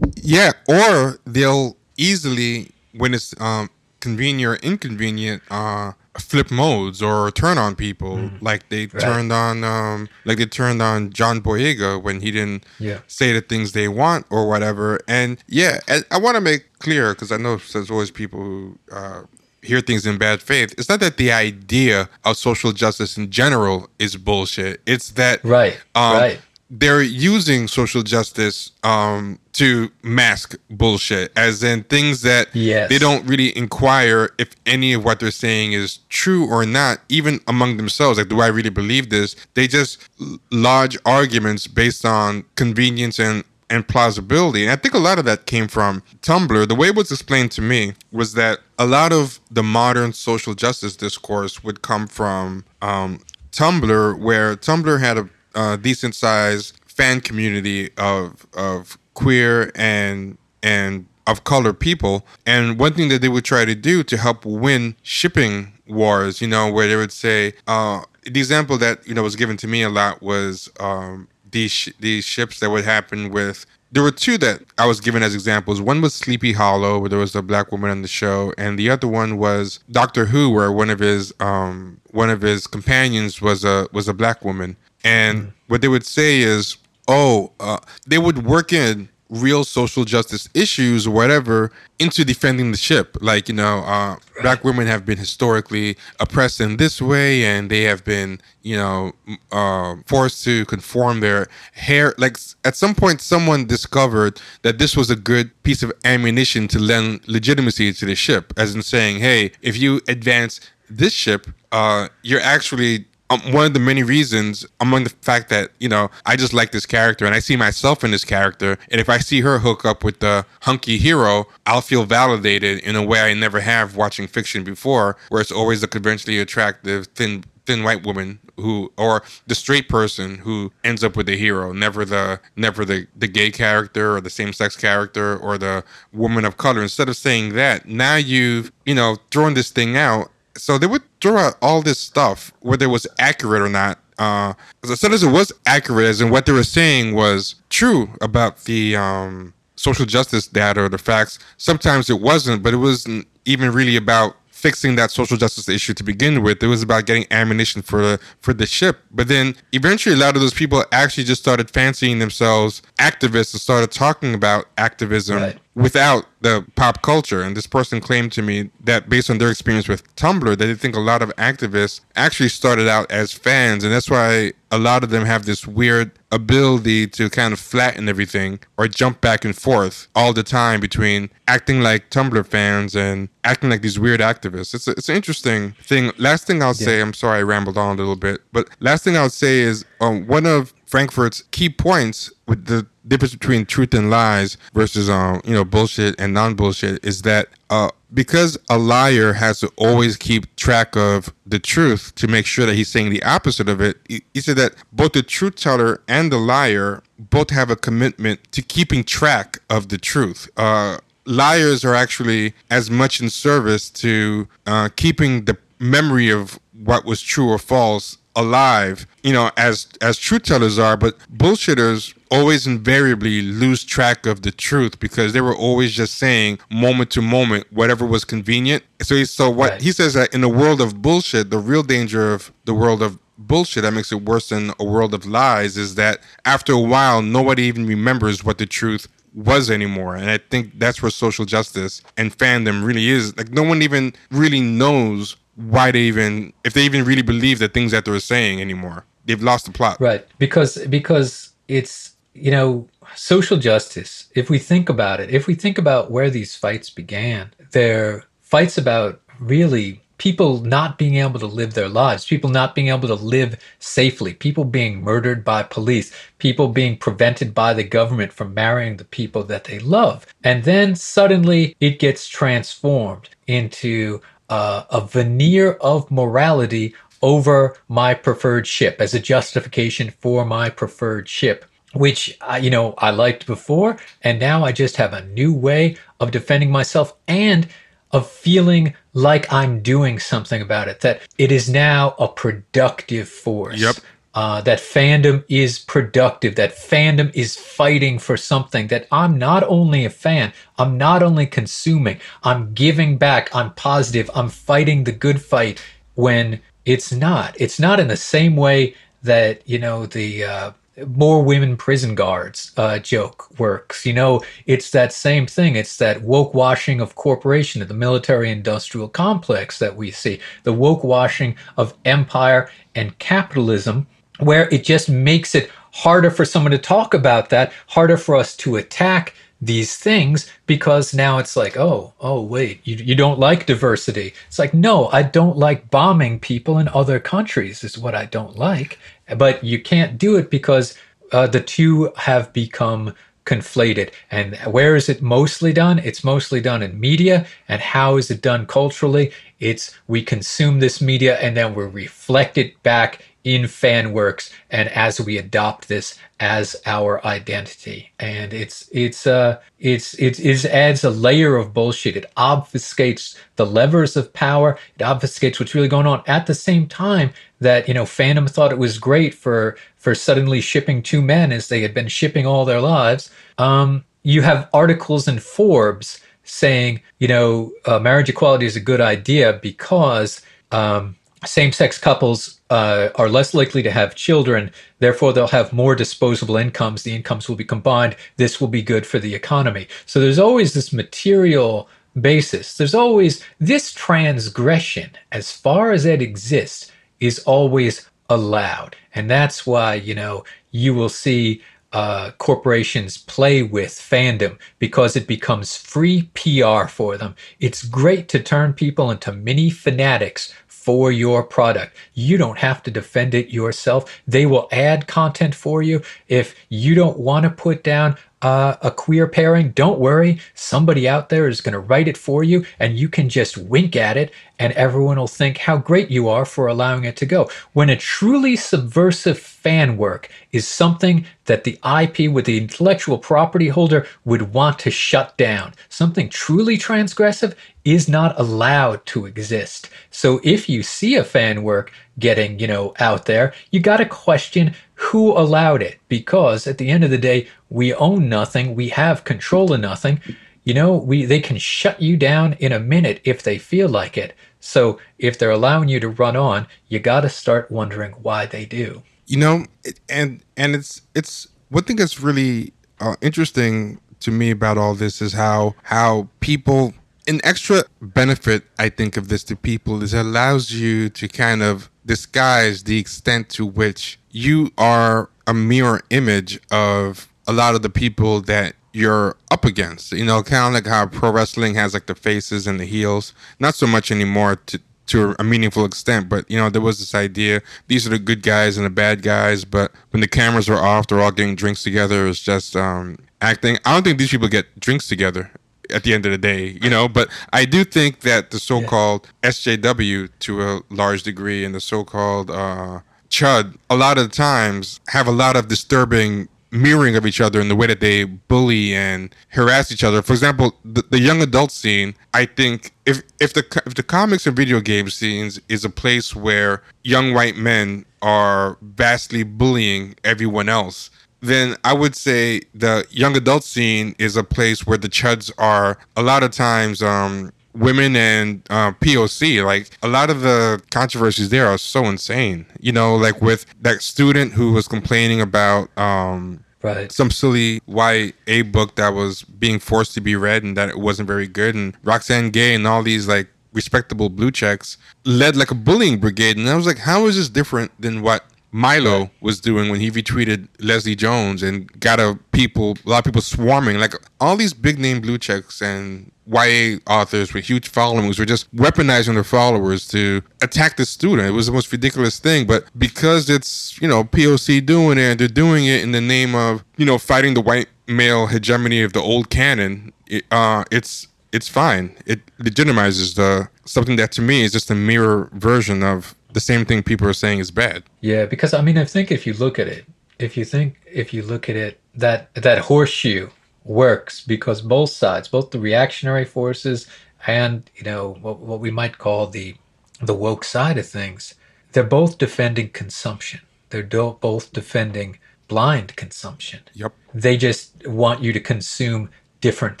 [0.16, 3.68] Yeah, or they'll easily, when it's um,
[4.04, 8.42] convenient or inconvenient, uh, flip modes or turn on people mm.
[8.42, 9.00] like they right.
[9.00, 13.00] turned on um like they turned on John Boyega when he didn't yeah.
[13.08, 17.14] say the things they want or whatever and yeah I, I want to make clear
[17.14, 19.22] because I know there's always people who uh,
[19.62, 23.88] hear things in bad faith it's not that the idea of social justice in general
[23.98, 26.40] is bullshit it's that right um, right
[26.78, 32.88] they're using social justice um, to mask bullshit, as in things that yes.
[32.88, 37.40] they don't really inquire if any of what they're saying is true or not, even
[37.46, 38.18] among themselves.
[38.18, 39.36] Like, do I really believe this?
[39.54, 40.08] They just
[40.50, 44.62] lodge arguments based on convenience and and plausibility.
[44.62, 46.68] And I think a lot of that came from Tumblr.
[46.68, 50.54] The way it was explained to me was that a lot of the modern social
[50.54, 53.20] justice discourse would come from um,
[53.52, 61.06] Tumblr, where Tumblr had a uh, decent sized fan community of of queer and and
[61.26, 62.24] of color people.
[62.46, 66.48] And one thing that they would try to do to help win shipping wars, you
[66.48, 69.82] know, where they would say, uh, the example that you know was given to me
[69.82, 73.66] a lot was um, these sh- these ships that would happen with.
[73.92, 75.80] There were two that I was given as examples.
[75.80, 78.90] One was Sleepy Hollow, where there was a black woman on the show, and the
[78.90, 83.64] other one was Doctor Who, where one of his um, one of his companions was
[83.64, 84.76] a was a black woman.
[85.04, 85.52] And mm.
[85.68, 86.76] what they would say is,
[87.06, 92.76] oh, uh, they would work in real social justice issues or whatever into defending the
[92.76, 93.16] ship.
[93.20, 97.82] Like, you know, uh, black women have been historically oppressed in this way and they
[97.82, 99.12] have been, you know,
[99.50, 102.14] uh, forced to conform their hair.
[102.18, 106.78] Like, at some point, someone discovered that this was a good piece of ammunition to
[106.78, 112.08] lend legitimacy to the ship, as in saying, hey, if you advance this ship, uh,
[112.22, 116.36] you're actually um, one of the many reasons among the fact that you know I
[116.36, 119.40] just like this character and I see myself in this character, and if I see
[119.40, 123.60] her hook up with the hunky hero, I'll feel validated in a way I never
[123.60, 128.92] have watching fiction before, where it's always the conventionally attractive thin thin white woman who
[128.96, 131.72] or the straight person who ends up with the hero.
[131.72, 136.44] Never the never the the gay character or the same sex character or the woman
[136.44, 136.82] of color.
[136.82, 141.02] Instead of saying that now you've you know thrown this thing out so they would
[141.20, 143.98] throw out all this stuff, whether it was accurate or not.
[144.18, 148.08] Uh, as soon as it was accurate, as in what they were saying was true
[148.20, 151.38] about the um, social justice data or the facts.
[151.56, 156.02] Sometimes it wasn't, but it wasn't even really about fixing that social justice issue to
[156.02, 156.62] begin with.
[156.62, 159.00] It was about getting ammunition for the for the ship.
[159.10, 163.60] But then eventually, a lot of those people actually just started fancying themselves activists and
[163.60, 165.58] started talking about activism right.
[165.74, 167.42] Without the pop culture.
[167.42, 170.74] And this person claimed to me that based on their experience with Tumblr, that they
[170.74, 175.04] think a lot of activists actually started out as fans, and that's why a lot
[175.04, 179.56] of them have this weird ability to kind of flatten everything or jump back and
[179.56, 184.74] forth all the time between acting like Tumblr fans and acting like these weird activists.
[184.74, 186.12] It's a, it's an interesting thing.
[186.18, 186.86] Last thing I'll yeah.
[186.86, 189.84] say, I'm sorry I rambled on a little bit, but last thing I'll say is
[190.00, 195.40] um, one of Frankfurt's key points with the difference between truth and lies versus um
[195.44, 200.16] you know bullshit and non bullshit is that uh because a liar has to always
[200.16, 203.96] keep track of the truth to make sure that he's saying the opposite of it.
[204.08, 208.62] He, said that both the truth teller and the liar both have a commitment to
[208.62, 210.48] keeping track of the truth.
[210.56, 217.04] Uh, liars are actually as much in service to uh, keeping the memory of what
[217.04, 222.66] was true or false alive, you know, as as truth tellers are, but bullshitters always
[222.66, 227.66] invariably lose track of the truth because they were always just saying moment to moment
[227.72, 228.82] whatever was convenient.
[229.02, 229.82] So he, so what right.
[229.82, 233.18] he says that in the world of bullshit, the real danger of the world of
[233.38, 237.20] bullshit that makes it worse than a world of lies is that after a while
[237.20, 240.14] nobody even remembers what the truth was anymore.
[240.14, 243.36] And I think that's where social justice and fandom really is.
[243.36, 247.68] Like no one even really knows why they even if they even really believe the
[247.68, 249.04] things that they're saying anymore.
[249.26, 250.00] They've lost the plot.
[250.00, 250.26] Right.
[250.38, 255.78] Because because it's you know social justice if we think about it if we think
[255.78, 261.74] about where these fights began they're fights about really people not being able to live
[261.74, 266.68] their lives, people not being able to live safely, people being murdered by police, people
[266.68, 270.26] being prevented by the government from marrying the people that they love.
[270.42, 278.66] And then suddenly it gets transformed into uh, a veneer of morality over my preferred
[278.66, 281.64] ship as a justification for my preferred ship
[281.94, 285.96] which uh, you know I liked before and now I just have a new way
[286.20, 287.68] of defending myself and
[288.10, 293.80] of feeling like I'm doing something about it that it is now a productive force.
[293.80, 293.96] Yep
[294.34, 300.04] uh, that fandom is productive, that fandom is fighting for something, that I'm not only
[300.04, 305.40] a fan, I'm not only consuming, I'm giving back, I'm positive, I'm fighting the good
[305.40, 305.82] fight
[306.14, 307.54] when it's not.
[307.60, 310.72] It's not in the same way that, you know, the, uh,
[311.08, 314.06] more women prison guards uh, joke works.
[314.06, 315.76] You know, it's that same thing.
[315.76, 320.72] It's that woke washing of corporation, of the military industrial complex that we see, the
[320.72, 324.06] woke washing of empire and capitalism
[324.38, 328.56] where it just makes it harder for someone to talk about that, harder for us
[328.56, 333.66] to attack these things because now it's like, oh, oh, wait, you, you don't like
[333.66, 334.34] diversity.
[334.48, 338.58] It's like, no, I don't like bombing people in other countries, is what I don't
[338.58, 338.98] like.
[339.36, 340.96] But you can't do it because
[341.32, 343.14] uh, the two have become
[343.46, 344.12] conflated.
[344.30, 345.98] And where is it mostly done?
[345.98, 347.46] It's mostly done in media.
[347.68, 349.32] And how is it done culturally?
[349.60, 354.88] It's we consume this media and then we reflect it back in fan works and
[354.88, 358.10] as we adopt this as our identity.
[358.18, 362.16] And it's it's uh it's it, it adds a layer of bullshit.
[362.16, 364.78] It obfuscates the levers of power.
[364.98, 366.22] It obfuscates what's really going on.
[366.26, 370.60] At the same time that you know fandom thought it was great for for suddenly
[370.60, 373.30] shipping two men as they had been shipping all their lives.
[373.58, 379.00] Um you have articles in forbes saying you know uh, marriage equality is a good
[379.02, 380.40] idea because
[380.72, 381.14] um
[381.44, 384.70] same sex couples uh, are less likely to have children.
[384.98, 387.02] Therefore, they'll have more disposable incomes.
[387.02, 388.16] The incomes will be combined.
[388.36, 389.88] This will be good for the economy.
[390.06, 391.88] So there's always this material
[392.20, 392.76] basis.
[392.76, 396.90] There's always this transgression, as far as it exists,
[397.20, 398.96] is always allowed.
[399.14, 401.62] And that's why, you know, you will see
[401.94, 407.36] uh, corporations play with fandom because it becomes free PR for them.
[407.60, 410.52] It's great to turn people into mini fanatics
[410.84, 411.96] for your product.
[412.12, 414.20] You don't have to defend it yourself.
[414.26, 416.02] They will add content for you.
[416.28, 420.38] If you don't want to put down uh, a queer pairing, don't worry.
[420.52, 423.96] Somebody out there is going to write it for you, and you can just wink
[423.96, 427.50] at it, and everyone will think how great you are for allowing it to go.
[427.72, 433.68] When a truly subversive fan work is something that the IP with the intellectual property
[433.68, 435.74] holder would want to shut down.
[435.88, 439.90] Something truly transgressive is not allowed to exist.
[440.10, 444.06] So if you see a fan work getting, you know, out there, you got to
[444.06, 448.88] question who allowed it because at the end of the day, we own nothing, we
[448.90, 450.20] have control of nothing.
[450.64, 454.16] You know, we they can shut you down in a minute if they feel like
[454.16, 454.34] it.
[454.60, 458.64] So if they're allowing you to run on, you got to start wondering why they
[458.64, 459.02] do.
[459.26, 459.66] You know,
[460.08, 465.20] and and it's it's one thing that's really uh, interesting to me about all this
[465.20, 466.94] is how how people
[467.26, 471.62] an extra benefit I think of this to people is it allows you to kind
[471.62, 477.82] of disguise the extent to which you are a mirror image of a lot of
[477.82, 480.12] the people that you're up against.
[480.12, 483.34] You know, kind of like how pro wrestling has like the faces and the heels.
[483.58, 487.14] Not so much anymore to to a meaningful extent, but you know, there was this
[487.14, 490.78] idea these are the good guys and the bad guys, but when the cameras are
[490.78, 492.26] off, they're all getting drinks together.
[492.26, 493.78] It's just um, acting.
[493.84, 495.50] I don't think these people get drinks together
[495.90, 497.08] at the end of the day, you know.
[497.08, 499.50] But I do think that the so-called yeah.
[499.50, 505.26] SJW, to a large degree, and the so-called uh, Chud, a lot of times have
[505.26, 509.34] a lot of disturbing mirroring of each other in the way that they bully and
[509.48, 510.20] harass each other.
[510.20, 514.46] For example, the, the young adult scene, I think if if the if the comics
[514.46, 520.68] and video game scenes is a place where young white men are vastly bullying everyone
[520.68, 521.10] else,
[521.40, 525.98] then I would say the young adult scene is a place where the chuds are
[526.16, 529.64] a lot of times um, women and uh, POC.
[529.64, 532.66] Like a lot of the controversies there are so insane.
[532.80, 537.10] You know, like with that student who was complaining about um, right.
[537.10, 541.26] some silly YA book that was being forced to be read and that it wasn't
[541.26, 545.74] very good, and Roxane Gay and all these like respectable blue checks led like a
[545.74, 548.44] bullying brigade, and I was like, how is this different than what
[548.74, 553.24] Milo was doing when he retweeted Leslie Jones and got a people a lot of
[553.24, 558.36] people swarming like all these big name blue checks and YA authors with huge followings
[558.36, 561.46] were just weaponizing their followers to attack the student.
[561.46, 565.46] It was the most ridiculous thing, but because it's you know POC doing it, they're
[565.46, 569.20] doing it in the name of you know fighting the white male hegemony of the
[569.20, 570.12] old canon.
[570.26, 572.16] It, uh, it's it's fine.
[572.26, 576.84] It legitimizes the something that to me is just a mirror version of the same
[576.84, 578.04] thing people are saying is bad.
[578.20, 580.06] Yeah, because I mean, I think if you look at it,
[580.38, 583.50] if you think if you look at it, that that horseshoe
[583.84, 587.06] works because both sides, both the reactionary forces
[587.46, 589.76] and you know what, what we might call the
[590.22, 591.54] the woke side of things,
[591.92, 593.60] they're both defending consumption.
[593.90, 595.38] They're do- both defending
[595.68, 596.80] blind consumption.
[596.94, 597.12] Yep.
[597.34, 599.30] They just want you to consume
[599.60, 600.00] different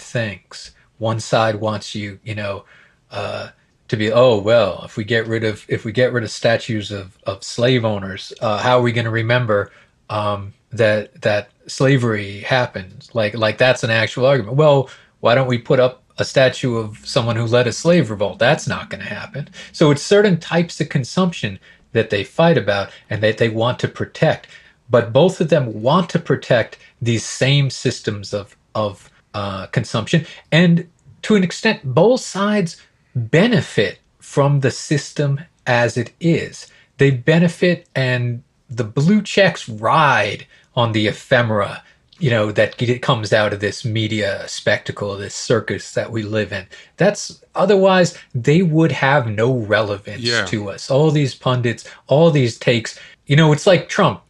[0.00, 0.70] things.
[0.98, 2.64] One side wants you, you know,
[3.10, 3.50] uh,
[3.88, 6.90] to be oh well if we get rid of if we get rid of statues
[6.90, 9.70] of, of slave owners uh, how are we going to remember
[10.10, 13.08] um, that that slavery happened?
[13.14, 14.56] Like like that's an actual argument.
[14.56, 18.38] Well why don't we put up a statue of someone who led a slave revolt?
[18.38, 19.48] That's not going to happen.
[19.72, 21.58] So it's certain types of consumption
[21.92, 24.48] that they fight about and that they want to protect.
[24.90, 30.26] But both of them want to protect these same systems of of uh, consumption.
[30.52, 30.88] And
[31.22, 32.80] to an extent both sides
[33.14, 36.66] benefit from the system as it is.
[36.98, 41.82] They benefit and the blue checks ride on the ephemera,
[42.18, 46.66] you know, that comes out of this media spectacle, this circus that we live in.
[46.96, 50.44] That's otherwise they would have no relevance yeah.
[50.46, 50.90] to us.
[50.90, 54.22] All these pundits, all these takes, you know, it's like Trump.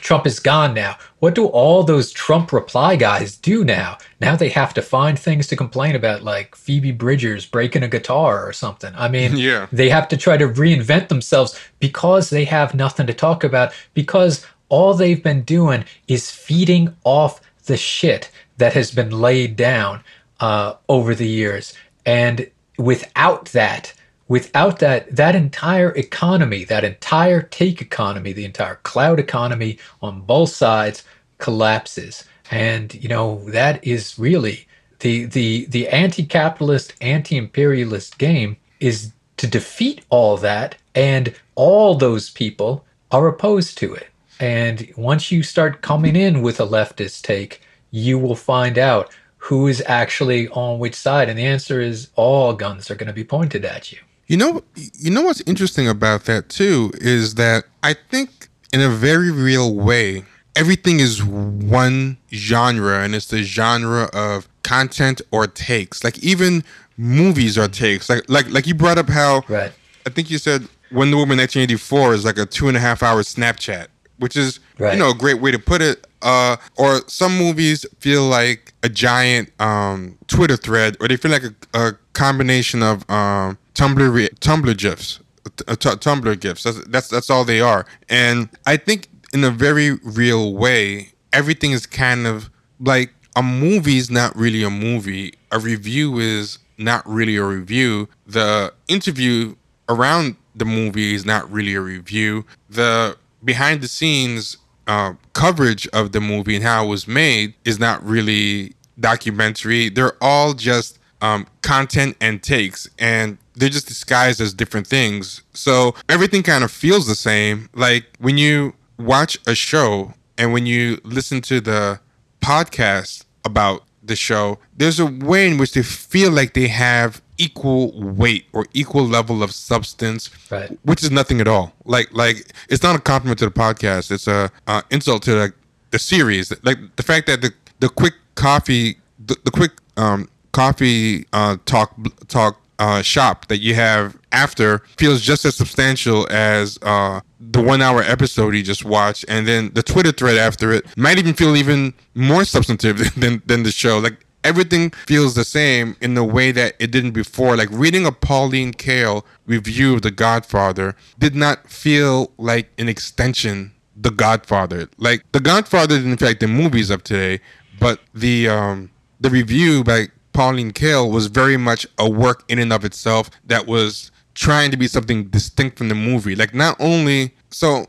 [0.00, 0.96] Trump is gone now.
[1.18, 3.98] What do all those Trump reply guys do now?
[4.20, 8.46] Now they have to find things to complain about, like Phoebe Bridgers breaking a guitar
[8.46, 8.92] or something.
[8.96, 9.66] I mean, yeah.
[9.72, 14.46] they have to try to reinvent themselves because they have nothing to talk about, because
[14.68, 20.02] all they've been doing is feeding off the shit that has been laid down
[20.40, 21.74] uh, over the years.
[22.04, 23.92] And without that,
[24.28, 30.50] without that that entire economy that entire take economy the entire cloud economy on both
[30.50, 31.02] sides
[31.38, 32.24] collapses.
[32.50, 34.66] And you know that is really
[35.00, 42.84] the the the anti-capitalist anti-imperialist game is to defeat all that and all those people
[43.10, 44.08] are opposed to it.
[44.40, 49.66] And once you start coming in with a leftist take you will find out who
[49.66, 51.28] is actually on which side.
[51.30, 53.98] And the answer is all guns are going to be pointed at you
[54.28, 58.88] you know, you know what's interesting about that too is that I think in a
[58.88, 60.24] very real way,
[60.54, 66.04] everything is one genre, and it's the genre of content or takes.
[66.04, 66.62] Like even
[66.98, 68.08] movies are takes.
[68.10, 69.72] Like like like you brought up how right.
[70.06, 73.22] I think you said Wonder Woman 1984 is like a two and a half hour
[73.22, 73.86] Snapchat,
[74.18, 74.92] which is right.
[74.92, 76.06] you know a great way to put it.
[76.22, 81.44] uh, or some movies feel like a giant um, Twitter thread, or they feel like
[81.44, 86.64] a, a combination of um, Tumblr re- Tumblr gifs, uh, t- Tumblr gifs.
[86.64, 87.86] That's, that's that's all they are.
[88.08, 92.50] And I think in a very real way, everything is kind of
[92.80, 95.34] like a movie is not really a movie.
[95.52, 98.08] A review is not really a review.
[98.26, 99.54] The interview
[99.88, 102.44] around the movie is not really a review.
[102.68, 104.56] The behind the scenes
[104.88, 109.88] uh, coverage of the movie and how it was made is not really documentary.
[109.88, 115.42] They're all just um, content and takes, and they're just disguised as different things.
[115.52, 117.68] So everything kind of feels the same.
[117.74, 122.00] Like when you watch a show and when you listen to the
[122.40, 127.92] podcast about the show, there's a way in which they feel like they have equal
[128.00, 130.76] weight or equal level of substance, right.
[130.82, 131.72] which is nothing at all.
[131.84, 134.10] Like like it's not a compliment to the podcast.
[134.10, 135.52] It's a uh, insult to like
[135.90, 136.52] the series.
[136.62, 141.94] Like the fact that the the quick coffee the, the quick um, coffee uh, talk
[142.28, 147.82] talk uh, shop that you have after feels just as substantial as uh, the one
[147.82, 151.56] hour episode you just watched, and then the Twitter thread after it might even feel
[151.56, 153.98] even more substantive than than the show.
[153.98, 157.56] Like everything feels the same in the way that it didn't before.
[157.56, 163.72] Like reading a Pauline Kael review of The Godfather did not feel like an extension
[163.96, 164.88] The Godfather.
[164.98, 167.40] Like The Godfather in fact the movies of today,
[167.80, 170.08] but the um the review by
[170.38, 174.76] Pauline Kael was very much a work in and of itself that was trying to
[174.76, 176.36] be something distinct from the movie.
[176.36, 177.86] Like not only so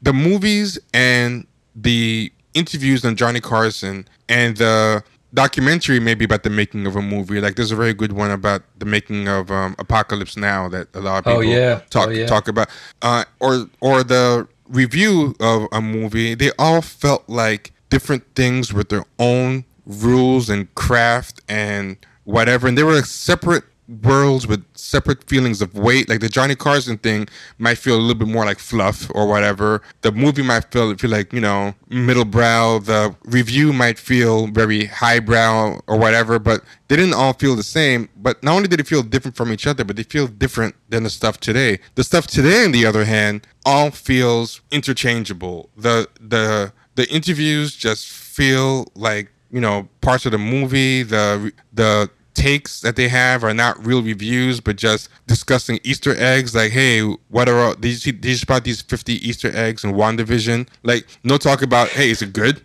[0.00, 5.02] the movies and the interviews on Johnny Carson and the
[5.34, 7.40] documentary maybe about the making of a movie.
[7.40, 11.00] Like there's a very good one about the making of um, Apocalypse Now that a
[11.00, 11.80] lot of oh, people oh, yeah.
[11.90, 12.26] talk oh, yeah.
[12.26, 12.68] talk about.
[13.02, 16.36] Uh, or or the review of a movie.
[16.36, 22.76] They all felt like different things with their own rules and craft and whatever, and
[22.76, 23.64] they were separate
[24.02, 26.08] worlds with separate feelings of weight.
[26.08, 27.28] Like the Johnny Carson thing
[27.58, 29.82] might feel a little bit more like fluff or whatever.
[30.02, 32.78] The movie might feel feel like you know middle brow.
[32.78, 36.38] The review might feel very highbrow or whatever.
[36.38, 38.08] But they didn't all feel the same.
[38.16, 41.04] But not only did it feel different from each other, but they feel different than
[41.04, 41.78] the stuff today.
[41.94, 45.70] The stuff today, on the other hand, all feels interchangeable.
[45.76, 51.02] The the the interviews just feel like you know parts of the movie.
[51.02, 56.54] The the takes that they have are not real reviews, but just discussing Easter eggs.
[56.54, 58.12] Like, hey, what are all, you see?
[58.12, 60.68] Did these fifty Easter eggs in WandaVision?
[60.82, 62.62] Like, no talk about, hey, is it good?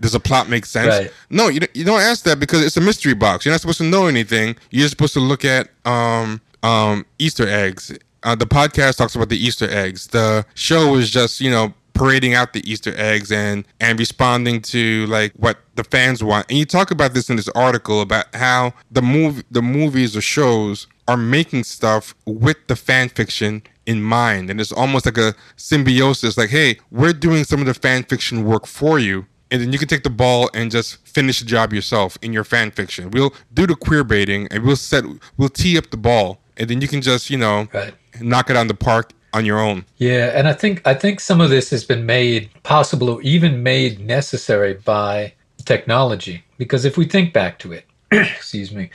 [0.00, 0.88] Does the plot make sense?
[0.88, 1.12] Right.
[1.28, 3.44] No, you don't, you don't ask that because it's a mystery box.
[3.44, 4.56] You're not supposed to know anything.
[4.70, 7.96] You're supposed to look at um um Easter eggs.
[8.22, 10.08] Uh, the podcast talks about the Easter eggs.
[10.08, 15.04] The show is just you know parading out the Easter eggs and and responding to
[15.08, 16.46] like what the fans want.
[16.48, 20.22] And you talk about this in this article about how the movie the movies or
[20.22, 24.48] shows are making stuff with the fan fiction in mind.
[24.48, 28.44] And it's almost like a symbiosis, like, hey, we're doing some of the fan fiction
[28.44, 29.26] work for you.
[29.50, 32.44] And then you can take the ball and just finish the job yourself in your
[32.44, 33.10] fan fiction.
[33.10, 35.04] We'll do the queer baiting and we'll set
[35.36, 37.92] we'll tee up the ball and then you can just, you know, right.
[38.20, 39.84] knock it on the park on your own.
[39.96, 43.62] Yeah, and I think I think some of this has been made possible or even
[43.62, 46.44] made necessary by technology.
[46.58, 48.90] Because if we think back to it, excuse me,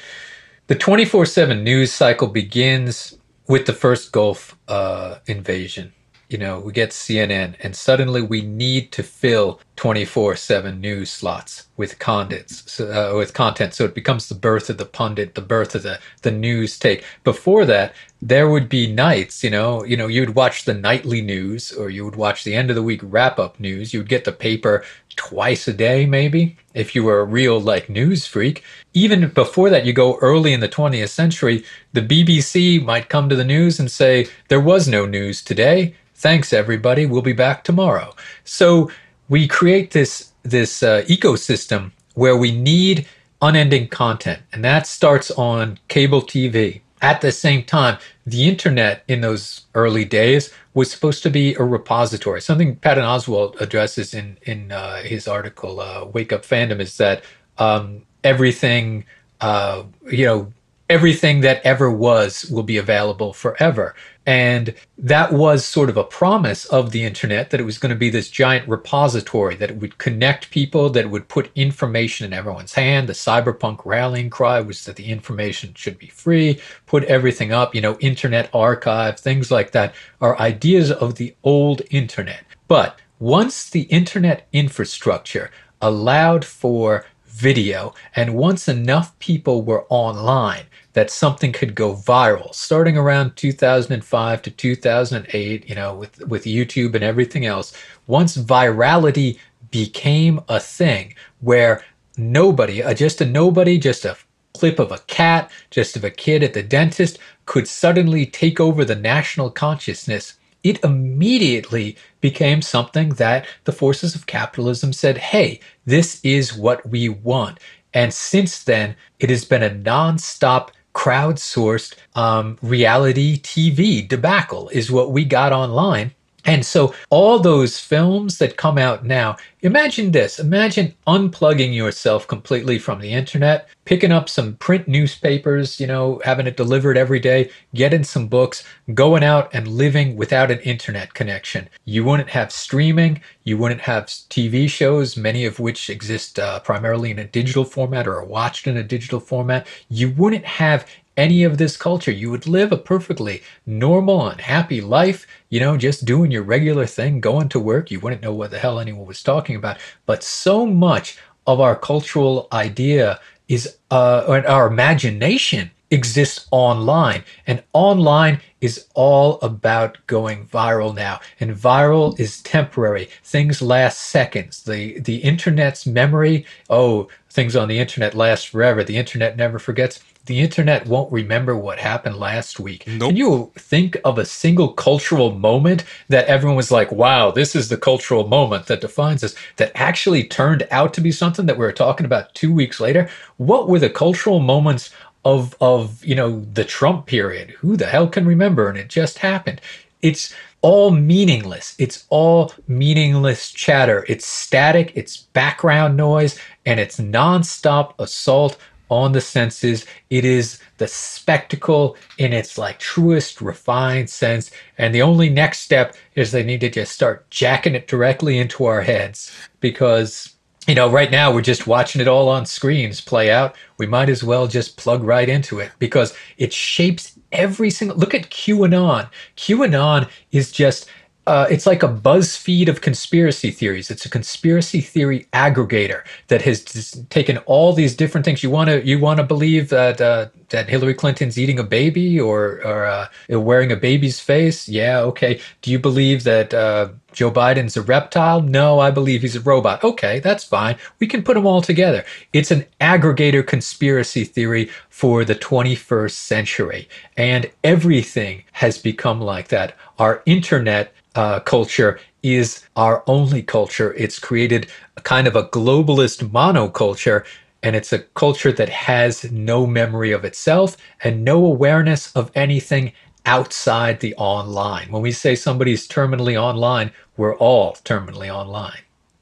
[0.68, 3.18] the 24/7 news cycle begins
[3.48, 5.94] with the first Gulf uh, invasion.
[6.36, 11.98] You know, we get CNN, and suddenly we need to fill 24/7 news slots with
[11.98, 13.74] contents, so, uh, with content.
[13.74, 17.06] So it becomes the birth of the pundit, the birth of the the news take.
[17.24, 21.22] Before that, there would be nights, you know, you know, you would watch the nightly
[21.22, 23.94] news, or you would watch the end of the week wrap up news.
[23.94, 24.84] You would get the paper
[25.16, 28.62] twice a day, maybe, if you were a real like news freak.
[28.94, 31.64] Even before that, you go early in the 20th century,
[31.94, 35.96] the BBC might come to the news and say, There was no news today.
[36.16, 37.06] Thanks, everybody.
[37.06, 38.16] We'll be back tomorrow.
[38.46, 38.90] So
[39.28, 43.06] we create this this uh, ecosystem where we need
[43.42, 46.82] unending content, and that starts on cable TV.
[47.02, 51.64] At the same time, the internet in those early days was supposed to be a
[51.64, 52.40] repository.
[52.40, 57.26] Something Patton Oswalt addresses in in uh, his article uh, "Wake Up Fandom" is that
[57.58, 59.04] um, everything,
[59.42, 60.54] uh, you know,
[60.90, 63.96] everything that ever was will be available forever.
[64.26, 67.96] And that was sort of a promise of the internet that it was going to
[67.96, 72.34] be this giant repository, that it would connect people, that it would put information in
[72.34, 73.08] everyone's hand.
[73.08, 77.82] The cyberpunk rallying cry was that the information should be free, put everything up, you
[77.82, 82.44] know, internet archive, things like that are ideas of the old internet.
[82.68, 85.52] But once the internet infrastructure
[85.82, 90.64] allowed for video and once enough people were online
[90.96, 96.96] that something could go viral starting around 2005 to 2008 you know with with YouTube
[96.96, 97.74] and everything else
[98.08, 99.38] once virality
[99.72, 101.84] became a thing where
[102.18, 104.18] nobody uh, just a nobody just a
[104.54, 108.84] clip of a cat just of a kid at the dentist could suddenly take over
[108.84, 116.20] the national consciousness it immediately became something that the forces of capitalism said, hey, this
[116.24, 117.60] is what we want.
[117.94, 125.12] And since then, it has been a nonstop crowdsourced um, reality TV debacle, is what
[125.12, 126.16] we got online.
[126.46, 132.78] And so, all those films that come out now, imagine this imagine unplugging yourself completely
[132.78, 137.50] from the internet, picking up some print newspapers, you know, having it delivered every day,
[137.74, 141.68] getting some books, going out and living without an internet connection.
[141.86, 147.10] You wouldn't have streaming, you wouldn't have TV shows, many of which exist uh, primarily
[147.10, 149.66] in a digital format or are watched in a digital format.
[149.90, 150.88] You wouldn't have
[151.18, 152.12] any of this culture.
[152.12, 156.86] You would live a perfectly normal and happy life, you know, just doing your regular
[156.86, 157.92] thing, going to work.
[157.92, 159.78] You wouldn't know what the hell anyone was talking about.
[160.06, 167.24] But so much of our cultural idea is, uh, our imagination exists online.
[167.48, 171.20] And online is all about going viral now.
[171.40, 173.10] And viral is temporary.
[173.24, 174.64] Things last seconds.
[174.64, 178.84] The the internet's memory, oh, things on the internet last forever.
[178.84, 182.86] The internet never forgets the internet won't remember what happened last week.
[182.88, 183.10] Nope.
[183.10, 187.70] Can you think of a single cultural moment that everyone was like, wow, this is
[187.70, 191.66] the cultural moment that defines us, that actually turned out to be something that we
[191.66, 193.10] were talking about two weeks later?
[193.38, 194.92] What were the cultural moments
[195.24, 197.52] of of you know the Trump period?
[197.52, 198.70] Who the hell can remember?
[198.70, 199.62] And it just happened.
[200.02, 201.76] It's all meaningless.
[201.78, 204.04] It's all meaningless chatter.
[204.08, 208.58] It's static, it's background noise, and it's nonstop assault
[208.90, 209.86] on the senses.
[210.10, 214.52] It is the spectacle in its like truest refined sense.
[214.78, 218.66] And the only next step is they need to just start jacking it directly into
[218.66, 220.36] our heads because
[220.68, 223.56] you know, right now we're just watching it all on screens play out.
[223.78, 228.16] We might as well just plug right into it because it shapes every single look
[228.16, 229.08] at QAnon.
[229.38, 230.90] QAnon is just
[231.28, 233.90] uh, it's like a BuzzFeed of conspiracy theories.
[233.90, 236.64] It's a conspiracy theory aggregator that has
[237.10, 238.44] taken all these different things.
[238.44, 242.20] You want to you want to believe that uh, that Hillary Clinton's eating a baby
[242.20, 244.70] or or uh, wearing a baby's face?
[244.70, 245.40] Yeah, okay.
[245.64, 248.42] Do you believe that uh, Joe Biden's a reptile?
[248.42, 249.84] No, I believe he's a robot.
[249.84, 250.76] Okay, that's fine.
[251.00, 252.04] We can put them all together.
[252.34, 259.76] It's an aggregator conspiracy theory for the 21st century, and everything has become like that.
[259.98, 263.94] Our internet uh, culture is our only culture.
[263.94, 267.26] It's created a kind of a globalist monoculture,
[267.64, 272.92] and it's a culture that has no memory of itself and no awareness of anything
[273.26, 274.92] outside the online.
[274.92, 278.80] When we say somebody's terminally online, we're all terminally online.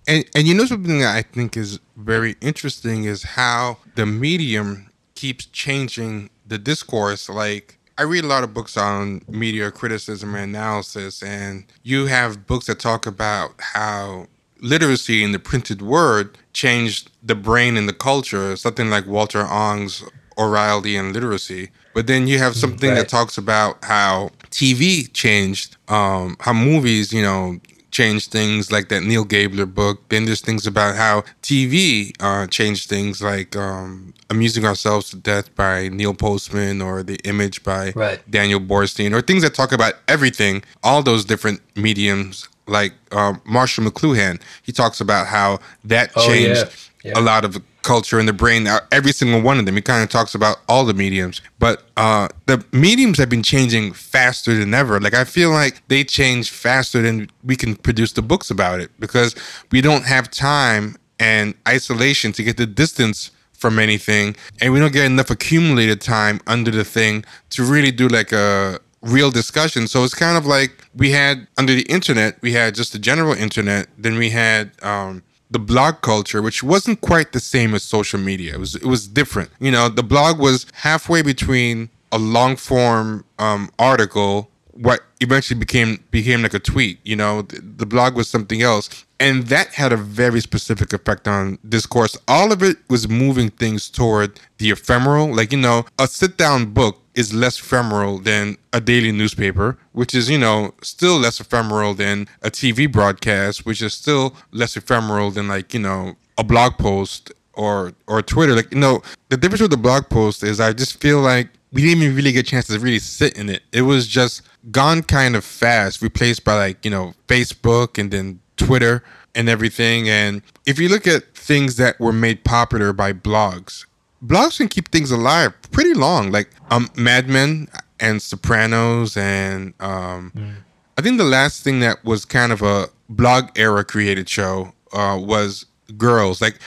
[0.07, 4.89] And and you know something that I think is very interesting is how the medium
[5.15, 7.29] keeps changing the discourse.
[7.29, 12.45] Like I read a lot of books on media criticism and analysis, and you have
[12.47, 14.27] books that talk about how
[14.59, 20.03] literacy in the printed word changed the brain and the culture, something like Walter Ong's
[20.37, 21.69] Orality and Literacy.
[21.93, 22.95] But then you have something right.
[22.95, 27.59] that talks about how TV changed, um, how movies, you know,
[27.93, 30.09] changed things like that Neil Gabler book.
[30.09, 35.55] Then there's things about how TV uh, changed things like um, Amusing Ourselves to Death
[35.55, 38.19] by Neil Postman or The Image by right.
[38.29, 43.85] Daniel Boorstin or things that talk about everything, all those different mediums like uh, Marshall
[43.85, 44.41] McLuhan.
[44.63, 46.71] He talks about how that oh, changed yeah.
[47.03, 47.19] Yeah.
[47.19, 49.75] a lot of culture in the brain, every single one of them.
[49.75, 53.91] He kind of talks about all the mediums, but uh, the mediums have been changing
[53.91, 54.99] faster than ever.
[55.01, 58.89] Like I feel like they change faster than we can produce the books about it
[58.99, 59.35] because
[59.71, 64.91] we don't have time and isolation to get the distance from anything, and we don't
[64.91, 69.87] get enough accumulated time under the thing to really do like a real discussion.
[69.87, 73.33] So it's kind of like we had under the internet, we had just the general
[73.33, 75.23] internet, then we had um,
[75.53, 78.55] the blog culture, which wasn't quite the same as social media.
[78.55, 79.51] It was it was different.
[79.59, 86.03] You know, the blog was halfway between a long form um, article, what eventually became
[86.11, 86.99] became like a tweet.
[87.03, 91.29] You know, the, the blog was something else, And that had a very specific effect
[91.29, 92.17] on discourse.
[92.27, 95.33] All of it was moving things toward the ephemeral.
[95.33, 100.13] Like, you know, a sit down book is less ephemeral than a daily newspaper, which
[100.13, 105.31] is, you know, still less ephemeral than a TV broadcast, which is still less ephemeral
[105.31, 108.53] than, like, you know, a blog post or or Twitter.
[108.53, 111.81] Like, you know, the difference with the blog post is I just feel like we
[111.81, 113.63] didn't even really get a chance to really sit in it.
[113.71, 114.41] It was just
[114.71, 119.03] gone kind of fast, replaced by like, you know, Facebook and then Twitter
[119.35, 120.09] and everything.
[120.09, 123.85] And if you look at things that were made popular by blogs,
[124.25, 126.31] blogs can keep things alive pretty long.
[126.31, 127.67] Like um Mad Men
[127.99, 130.53] and Sopranos and um mm.
[130.97, 135.19] I think the last thing that was kind of a blog era created show uh,
[135.19, 135.65] was
[135.97, 136.41] Girls.
[136.41, 136.59] Like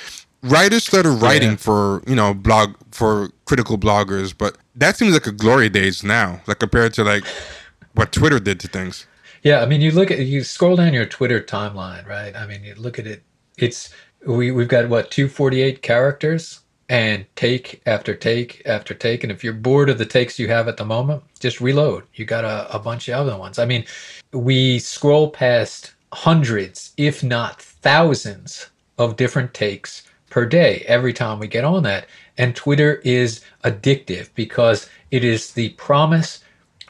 [0.43, 1.57] writers started writing yeah.
[1.57, 6.41] for you know blog for critical bloggers, but that seems like a glory days now,
[6.47, 7.25] like compared to like
[7.95, 9.07] what Twitter did to things.
[9.47, 12.35] Yeah, I mean, you look at you scroll down your Twitter timeline, right?
[12.35, 13.23] I mean, you look at it.
[13.57, 13.95] It's
[14.27, 19.23] we we've got what two forty eight characters and take after take after take.
[19.23, 22.03] And if you're bored of the takes you have at the moment, just reload.
[22.15, 23.61] You got a, a bunch of other ones.
[23.61, 23.85] I mean,
[24.33, 31.47] we scroll past hundreds, if not thousands, of different takes per day every time we
[31.47, 32.09] get on that.
[32.37, 36.43] And Twitter is addictive because it is the promise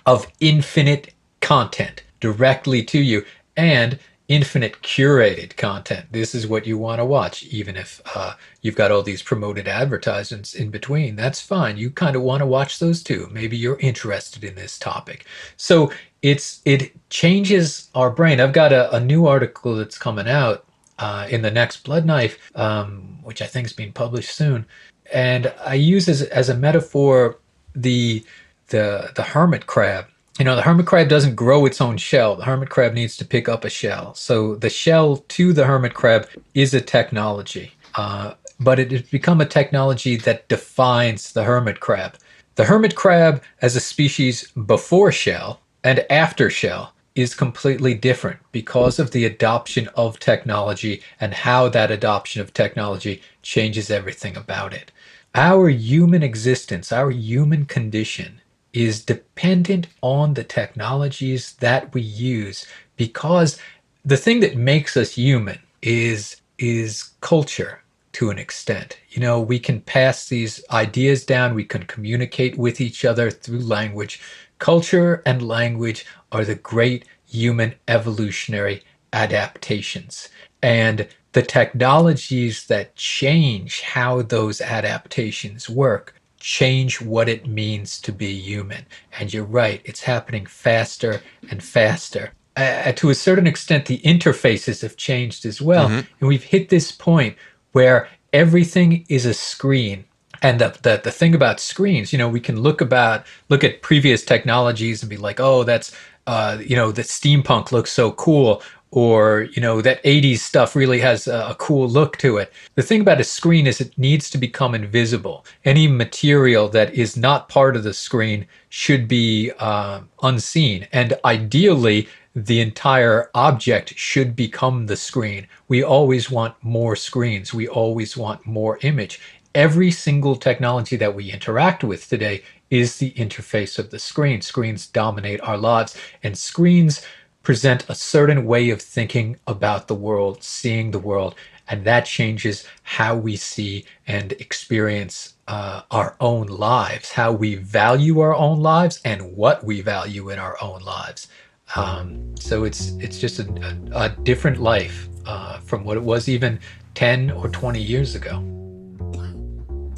[0.06, 1.12] of infinite
[1.42, 3.24] content directly to you
[3.56, 3.98] and
[4.28, 6.04] infinite curated content.
[6.10, 9.68] This is what you want to watch, even if uh, you've got all these promoted
[9.68, 11.14] advertisements in between.
[11.14, 11.76] That's fine.
[11.76, 13.28] You kind of want to watch those too.
[13.30, 15.26] Maybe you're interested in this topic.
[15.56, 15.92] So
[16.22, 18.40] it's it changes our brain.
[18.40, 20.64] I've got a, a new article that's coming out
[20.98, 24.66] uh, in the next Blood Knife, um, which I think is being published soon.
[25.12, 27.38] And I use as, as a metaphor
[27.76, 28.24] the
[28.68, 30.06] the the hermit crab.
[30.38, 32.36] You know, the hermit crab doesn't grow its own shell.
[32.36, 34.12] The hermit crab needs to pick up a shell.
[34.14, 39.40] So the shell to the hermit crab is a technology, uh, but it has become
[39.40, 42.18] a technology that defines the hermit crab.
[42.56, 48.98] The hermit crab as a species before shell and after shell is completely different because
[48.98, 54.92] of the adoption of technology and how that adoption of technology changes everything about it.
[55.34, 58.42] Our human existence, our human condition
[58.76, 62.66] is dependent on the technologies that we use
[62.96, 63.58] because
[64.04, 67.82] the thing that makes us human is is culture
[68.12, 68.98] to an extent.
[69.08, 73.60] You know, we can pass these ideas down, we can communicate with each other through
[73.60, 74.20] language.
[74.58, 78.82] Culture and language are the great human evolutionary
[79.14, 80.28] adaptations.
[80.62, 88.32] And the technologies that change how those adaptations work change what it means to be
[88.32, 88.86] human.
[89.18, 92.32] And you're right, it's happening faster and faster.
[92.56, 95.88] Uh, to a certain extent, the interfaces have changed as well.
[95.88, 96.08] Mm-hmm.
[96.20, 97.36] And we've hit this point
[97.72, 100.04] where everything is a screen
[100.42, 103.80] and the, the the thing about screens you know we can look about look at
[103.80, 105.96] previous technologies and be like oh that's
[106.26, 111.00] uh, you know, that steampunk looks so cool, or you know that 80s stuff really
[111.00, 112.52] has a, cool look to it.
[112.74, 115.44] The thing about a screen is it needs to become invisible.
[115.64, 120.86] Any material that is not part of the screen should be uh, unseen.
[120.92, 125.48] And ideally the entire object should become the screen.
[125.68, 127.54] We always want more screens.
[127.54, 129.20] We always want more image.
[129.54, 134.42] Every single technology that we interact with today is the interface of the screen.
[134.42, 137.06] Screens dominate our lives, and screens
[137.46, 141.32] present a certain way of thinking about the world, seeing the world,
[141.68, 148.18] and that changes how we see and experience uh, our own lives, how we value
[148.18, 151.28] our own lives, and what we value in our own lives.
[151.76, 153.46] Um, so it's it's just a,
[153.92, 156.58] a, a different life uh, from what it was even
[156.96, 158.42] 10 or 20 years ago.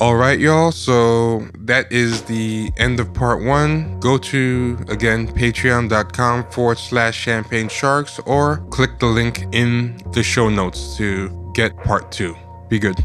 [0.01, 0.71] All right, y'all.
[0.71, 3.99] So that is the end of part one.
[3.99, 10.49] Go to, again, patreon.com forward slash champagne sharks or click the link in the show
[10.49, 12.37] notes to get part two.
[12.69, 12.97] Be good.